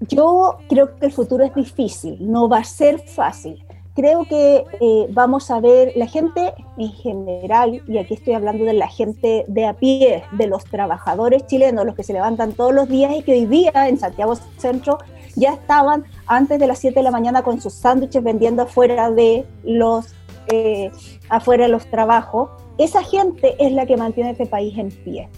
yo 0.08 0.58
creo 0.68 0.96
que 0.96 1.06
el 1.06 1.12
futuro 1.12 1.44
es 1.44 1.54
difícil, 1.54 2.18
no 2.20 2.48
va 2.48 2.58
a 2.58 2.64
ser 2.64 3.00
fácil. 3.00 3.64
Creo 3.94 4.24
que 4.24 4.64
eh, 4.80 5.06
vamos 5.10 5.52
a 5.52 5.60
ver 5.60 5.92
la 5.94 6.08
gente 6.08 6.52
en 6.78 6.90
general, 6.90 7.80
y 7.86 7.98
aquí 7.98 8.14
estoy 8.14 8.34
hablando 8.34 8.64
de 8.64 8.72
la 8.72 8.88
gente 8.88 9.44
de 9.46 9.66
a 9.66 9.74
pie, 9.74 10.24
de 10.32 10.46
los 10.48 10.64
trabajadores 10.64 11.46
chilenos, 11.46 11.86
los 11.86 11.94
que 11.94 12.02
se 12.02 12.12
levantan 12.12 12.54
todos 12.54 12.74
los 12.74 12.88
días 12.88 13.12
y 13.16 13.22
que 13.22 13.32
hoy 13.32 13.46
día 13.46 13.70
en 13.88 13.98
Santiago 13.98 14.34
Centro 14.58 14.98
ya 15.36 15.52
estaban 15.52 16.04
antes 16.26 16.58
de 16.58 16.66
las 16.66 16.80
7 16.80 16.98
de 16.98 17.02
la 17.04 17.12
mañana 17.12 17.42
con 17.42 17.60
sus 17.60 17.72
sándwiches 17.74 18.22
vendiendo 18.22 18.62
afuera 18.62 19.10
de 19.10 19.46
los, 19.62 20.14
eh, 20.48 20.90
afuera 21.28 21.64
de 21.64 21.70
los 21.70 21.86
trabajos. 21.86 22.50
Esa 22.78 23.02
gente 23.04 23.54
es 23.58 23.72
la 23.72 23.86
que 23.86 23.96
mantiene 23.96 24.30
este 24.30 24.46
país 24.46 24.76
en 24.76 24.88
pie. 24.88 25.28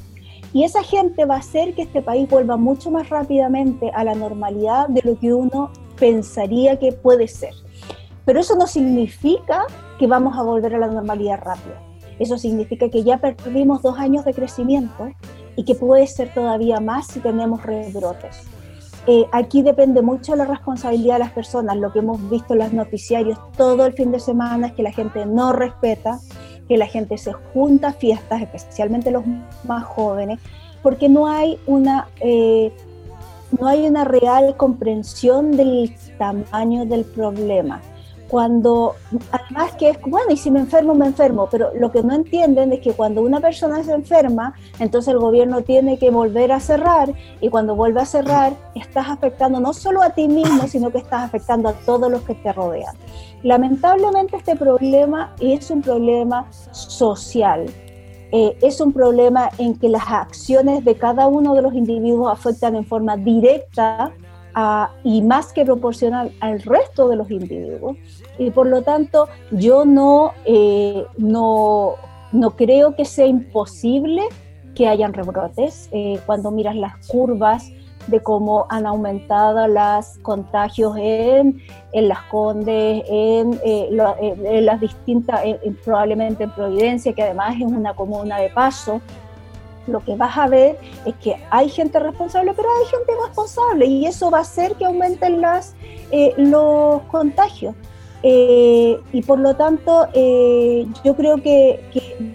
Y 0.56 0.64
esa 0.64 0.82
gente 0.82 1.26
va 1.26 1.34
a 1.34 1.40
hacer 1.40 1.74
que 1.74 1.82
este 1.82 2.00
país 2.00 2.26
vuelva 2.30 2.56
mucho 2.56 2.90
más 2.90 3.10
rápidamente 3.10 3.90
a 3.90 4.04
la 4.04 4.14
normalidad 4.14 4.88
de 4.88 5.02
lo 5.04 5.18
que 5.18 5.34
uno 5.34 5.70
pensaría 5.98 6.78
que 6.78 6.92
puede 6.92 7.28
ser. 7.28 7.52
Pero 8.24 8.40
eso 8.40 8.56
no 8.56 8.66
significa 8.66 9.66
que 9.98 10.06
vamos 10.06 10.38
a 10.38 10.42
volver 10.42 10.74
a 10.74 10.78
la 10.78 10.86
normalidad 10.86 11.40
rápido. 11.42 11.76
Eso 12.18 12.38
significa 12.38 12.88
que 12.88 13.04
ya 13.04 13.18
perdimos 13.18 13.82
dos 13.82 13.98
años 13.98 14.24
de 14.24 14.32
crecimiento 14.32 15.10
y 15.56 15.64
que 15.64 15.74
puede 15.74 16.06
ser 16.06 16.32
todavía 16.32 16.80
más 16.80 17.08
si 17.08 17.20
tenemos 17.20 17.62
rebrotes. 17.62 18.44
Eh, 19.06 19.26
aquí 19.32 19.60
depende 19.60 20.00
mucho 20.00 20.32
de 20.32 20.38
la 20.38 20.46
responsabilidad 20.46 21.16
de 21.16 21.24
las 21.24 21.32
personas. 21.32 21.76
Lo 21.76 21.92
que 21.92 21.98
hemos 21.98 22.30
visto 22.30 22.54
en 22.54 22.60
los 22.60 22.72
noticiarios 22.72 23.38
todo 23.58 23.84
el 23.84 23.92
fin 23.92 24.10
de 24.10 24.20
semana 24.20 24.68
es 24.68 24.72
que 24.72 24.82
la 24.82 24.92
gente 24.92 25.26
no 25.26 25.52
respeta 25.52 26.18
que 26.68 26.76
la 26.76 26.86
gente 26.86 27.16
se 27.18 27.32
junta 27.32 27.88
a 27.88 27.92
fiestas, 27.92 28.42
especialmente 28.42 29.10
los 29.10 29.24
más 29.64 29.84
jóvenes, 29.84 30.38
porque 30.82 31.08
no 31.08 31.26
hay 31.26 31.58
una, 31.66 32.08
eh, 32.20 32.72
no 33.58 33.66
hay 33.66 33.86
una 33.86 34.04
real 34.04 34.56
comprensión 34.56 35.56
del 35.56 35.94
tamaño 36.18 36.86
del 36.86 37.04
problema 37.04 37.80
cuando, 38.28 38.94
además 39.30 39.72
que 39.78 39.90
es, 39.90 40.00
bueno, 40.00 40.30
y 40.30 40.36
si 40.36 40.50
me 40.50 40.60
enfermo, 40.60 40.94
me 40.94 41.06
enfermo, 41.06 41.48
pero 41.50 41.70
lo 41.74 41.92
que 41.92 42.02
no 42.02 42.14
entienden 42.14 42.72
es 42.72 42.80
que 42.80 42.92
cuando 42.92 43.22
una 43.22 43.40
persona 43.40 43.82
se 43.84 43.92
enferma, 43.92 44.54
entonces 44.78 45.12
el 45.12 45.20
gobierno 45.20 45.62
tiene 45.62 45.98
que 45.98 46.10
volver 46.10 46.52
a 46.52 46.60
cerrar 46.60 47.12
y 47.40 47.48
cuando 47.48 47.76
vuelve 47.76 48.00
a 48.00 48.06
cerrar, 48.06 48.54
estás 48.74 49.08
afectando 49.08 49.60
no 49.60 49.72
solo 49.72 50.02
a 50.02 50.10
ti 50.10 50.28
mismo, 50.28 50.66
sino 50.66 50.90
que 50.90 50.98
estás 50.98 51.24
afectando 51.24 51.68
a 51.68 51.72
todos 51.72 52.10
los 52.10 52.22
que 52.22 52.34
te 52.34 52.52
rodean. 52.52 52.94
Lamentablemente 53.42 54.36
este 54.36 54.56
problema 54.56 55.34
es 55.40 55.70
un 55.70 55.82
problema 55.82 56.50
social, 56.72 57.66
eh, 58.32 58.58
es 58.60 58.80
un 58.80 58.92
problema 58.92 59.50
en 59.58 59.78
que 59.78 59.88
las 59.88 60.02
acciones 60.08 60.84
de 60.84 60.96
cada 60.96 61.28
uno 61.28 61.54
de 61.54 61.62
los 61.62 61.74
individuos 61.74 62.32
afectan 62.32 62.74
en 62.74 62.84
forma 62.84 63.16
directa 63.16 64.12
y 65.04 65.20
más 65.22 65.52
que 65.52 65.64
proporcional 65.64 66.32
al 66.40 66.62
resto 66.62 67.08
de 67.08 67.16
los 67.16 67.30
individuos. 67.30 67.96
Y 68.38 68.50
por 68.50 68.66
lo 68.66 68.82
tanto, 68.82 69.28
yo 69.50 69.84
no, 69.84 70.32
eh, 70.46 71.04
no, 71.18 71.94
no 72.32 72.50
creo 72.56 72.96
que 72.96 73.04
sea 73.04 73.26
imposible 73.26 74.22
que 74.74 74.88
hayan 74.88 75.12
rebrotes. 75.12 75.88
Eh, 75.92 76.18
cuando 76.24 76.50
miras 76.50 76.74
las 76.74 77.06
curvas 77.06 77.70
de 78.06 78.20
cómo 78.20 78.66
han 78.70 78.86
aumentado 78.86 79.66
los 79.66 80.18
contagios 80.22 80.96
en, 80.96 81.60
en 81.92 82.08
Las 82.08 82.22
Condes, 82.30 83.04
en, 83.08 83.60
eh, 83.64 83.88
en 83.90 84.64
las 84.64 84.80
distintas, 84.80 85.40
probablemente 85.84 86.44
en 86.44 86.50
Providencia, 86.52 87.12
que 87.12 87.22
además 87.22 87.56
es 87.56 87.66
una 87.66 87.94
comuna 87.94 88.38
de 88.38 88.48
paso, 88.50 89.00
lo 89.86 90.00
que 90.00 90.16
vas 90.16 90.36
a 90.36 90.48
ver 90.48 90.78
es 91.04 91.14
que 91.16 91.36
hay 91.50 91.68
gente 91.68 91.98
responsable, 91.98 92.52
pero 92.54 92.68
hay 92.68 92.86
gente 92.86 93.12
responsable 93.26 93.86
y 93.86 94.06
eso 94.06 94.30
va 94.30 94.38
a 94.38 94.42
hacer 94.42 94.74
que 94.74 94.84
aumenten 94.84 95.40
las, 95.40 95.74
eh, 96.10 96.34
los 96.36 97.02
contagios. 97.02 97.74
Eh, 98.22 98.98
y 99.12 99.22
por 99.22 99.38
lo 99.38 99.54
tanto, 99.54 100.08
eh, 100.12 100.86
yo 101.04 101.14
creo 101.14 101.36
que, 101.42 101.80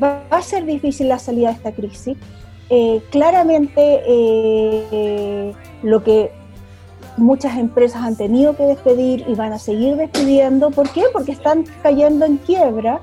va 0.01 0.23
a 0.29 0.41
ser 0.41 0.65
difícil 0.65 1.09
la 1.09 1.19
salida 1.19 1.49
de 1.49 1.55
esta 1.55 1.71
crisis. 1.73 2.17
claramente, 3.09 4.01
lo 5.83 6.01
que 6.03 6.31
muchas 7.17 7.57
empresas 7.57 8.01
han 8.03 8.15
tenido 8.15 8.55
que 8.55 8.63
despedir 8.63 9.25
y 9.27 9.33
van 9.35 9.51
a 9.51 9.59
seguir 9.59 9.97
despidiendo, 9.97 10.71
¿por 10.71 10.89
qué? 10.89 11.03
Porque 11.11 11.33
están 11.33 11.65
cayendo 11.83 12.25
en 12.25 12.37
quiebra 12.37 13.01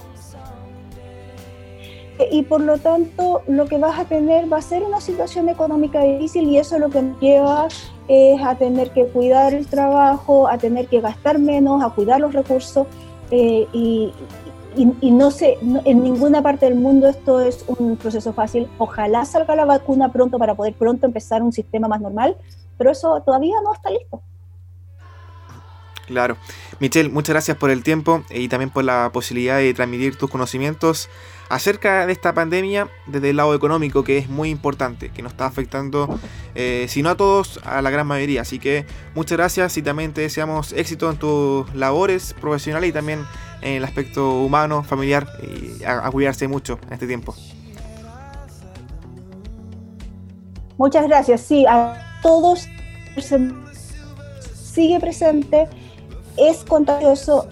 y 2.31 2.43
por 2.43 2.61
lo 2.61 2.79
tanto 2.79 3.43
lo 3.47 3.67
que 3.67 3.79
vas 3.79 3.99
a 3.99 4.05
tener 4.05 4.53
va 4.53 4.59
a 4.59 4.63
ser 4.63 4.83
una 4.83 5.01
situación 5.01 5.49
económica 5.49 6.03
difícil 6.03 6.49
y 6.49 6.59
eso 6.59 6.79
lo 6.79 6.91
que 6.91 7.03
lleva 7.21 7.69
es 8.09 8.43
a 8.43 8.55
tener 8.57 8.91
que 8.91 9.07
cuidar 9.07 9.55
el 9.55 9.67
trabajo, 9.67 10.49
a 10.49 10.59
tener 10.59 10.89
que 10.89 11.01
gastar 11.01 11.39
menos, 11.39 11.83
a 11.83 11.91
cuidar 11.91 12.21
los 12.21 12.33
recursos 12.33 12.87
eh, 13.31 13.67
y, 13.73 14.13
y, 14.77 15.11
no 15.11 15.31
sé, 15.31 15.59
en 15.85 16.03
ninguna 16.03 16.43
parte 16.43 16.67
del 16.67 16.77
mundo 16.77 17.09
esto 17.09 17.41
es 17.41 17.65
un 17.67 17.97
proceso 17.97 18.33
fácil. 18.33 18.69
Ojalá 18.79 19.25
salga 19.25 19.57
la 19.57 19.65
vacuna 19.65 20.13
pronto 20.13 20.39
para 20.39 20.55
poder 20.55 20.75
pronto 20.75 21.07
empezar 21.07 21.43
un 21.43 21.53
sistema 21.53 21.89
más 21.89 22.01
normal, 22.01 22.37
pero 22.77 22.91
eso 22.91 23.21
todavía 23.23 23.57
no 23.63 23.75
está 23.75 23.91
listo. 23.91 24.23
Claro. 26.09 26.39
Michelle, 26.81 27.11
muchas 27.11 27.35
gracias 27.35 27.57
por 27.59 27.71
el 27.71 27.83
tiempo 27.83 28.25
y 28.31 28.49
también 28.49 28.71
por 28.71 28.83
la 28.83 29.11
posibilidad 29.13 29.59
de 29.59 29.73
transmitir 29.75 30.17
tus 30.17 30.31
conocimientos 30.31 31.11
acerca 31.51 32.07
de 32.07 32.13
esta 32.13 32.33
pandemia 32.33 32.89
desde 33.07 33.31
el 33.31 33.37
lado 33.37 33.55
económico, 33.55 34.05
que 34.05 34.19
es 34.19 34.29
muy 34.29 34.49
importante, 34.49 35.11
que 35.11 35.23
nos 35.23 35.33
está 35.33 35.47
afectando, 35.47 36.19
eh, 36.55 36.87
si 36.89 37.03
no 37.03 37.11
a 37.11 37.17
todos, 37.17 37.61
a 37.65 37.83
la 37.83 37.91
gran 37.91 38.07
mayoría. 38.07 38.41
Así 38.41 38.59
que 38.59 38.87
muchas 39.15 39.37
gracias 39.37 39.77
y 39.77 39.83
también 39.83 40.15
te 40.15 40.23
deseamos 40.23 40.73
éxito 40.73 41.11
en 41.11 41.19
tus 41.19 41.73
labores 41.75 42.35
profesionales 42.35 42.91
y 42.91 42.93
también 42.93 43.27
en 43.61 43.75
el 43.75 43.85
aspecto 43.85 44.41
humano, 44.41 44.83
familiar, 44.83 45.27
y 45.43 45.85
a 45.85 46.11
cuidarse 46.11 46.49
mucho 46.49 46.79
en 46.87 46.95
este 46.95 47.07
tiempo. 47.07 47.35
Muchas 50.79 51.07
gracias. 51.07 51.43
Sí, 51.43 51.67
a 51.69 52.21
todos 52.23 52.67
sigue 54.55 55.01
presente 55.01 55.69
es 56.39 56.65
contagioso 56.65 57.47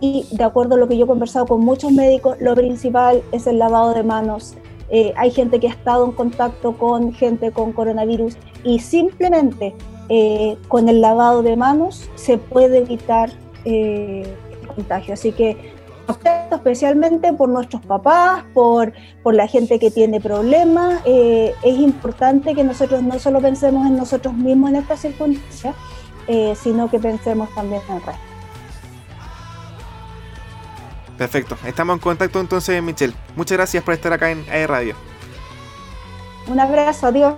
y 0.00 0.26
de 0.30 0.44
acuerdo 0.44 0.74
a 0.74 0.78
lo 0.78 0.88
que 0.88 0.96
yo 0.96 1.04
he 1.04 1.08
conversado 1.08 1.46
con 1.46 1.60
muchos 1.60 1.92
médicos, 1.92 2.36
lo 2.40 2.54
principal 2.54 3.22
es 3.32 3.46
el 3.46 3.58
lavado 3.58 3.94
de 3.94 4.02
manos. 4.02 4.54
Eh, 4.90 5.12
hay 5.16 5.30
gente 5.30 5.60
que 5.60 5.68
ha 5.68 5.70
estado 5.70 6.04
en 6.04 6.12
contacto 6.12 6.76
con 6.76 7.12
gente 7.12 7.52
con 7.52 7.72
coronavirus 7.72 8.36
y 8.64 8.80
simplemente 8.80 9.74
eh, 10.08 10.56
con 10.68 10.88
el 10.88 11.00
lavado 11.00 11.42
de 11.42 11.56
manos 11.56 12.10
se 12.16 12.38
puede 12.38 12.78
evitar 12.78 13.30
eh, 13.64 14.24
el 14.60 14.66
contagio. 14.68 15.14
Así 15.14 15.32
que 15.32 15.80
especialmente 16.52 17.32
por 17.32 17.48
nuestros 17.48 17.86
papás, 17.86 18.42
por, 18.52 18.92
por 19.22 19.34
la 19.34 19.46
gente 19.46 19.78
que 19.78 19.92
tiene 19.92 20.20
problemas, 20.20 21.00
es 21.06 21.78
importante 21.78 22.56
que 22.56 22.64
nosotros 22.64 23.00
no 23.04 23.16
solo 23.20 23.40
pensemos 23.40 23.86
en 23.86 23.96
nosotros 23.96 24.34
mismos 24.34 24.70
en 24.70 24.76
esta 24.76 24.96
circunstancia, 24.96 25.72
sino 26.56 26.90
que 26.90 26.98
pensemos 26.98 27.48
también 27.54 27.80
en 27.88 27.94
el 27.94 28.02
resto. 28.02 28.29
Perfecto. 31.20 31.58
Estamos 31.66 31.96
en 31.96 32.00
contacto 32.00 32.40
entonces, 32.40 32.82
Michelle. 32.82 33.12
Muchas 33.36 33.58
gracias 33.58 33.84
por 33.84 33.92
estar 33.92 34.10
acá 34.10 34.30
en 34.30 34.42
AE 34.48 34.66
Radio. 34.66 34.94
Un 36.46 36.58
abrazo, 36.58 37.08
adiós. 37.08 37.34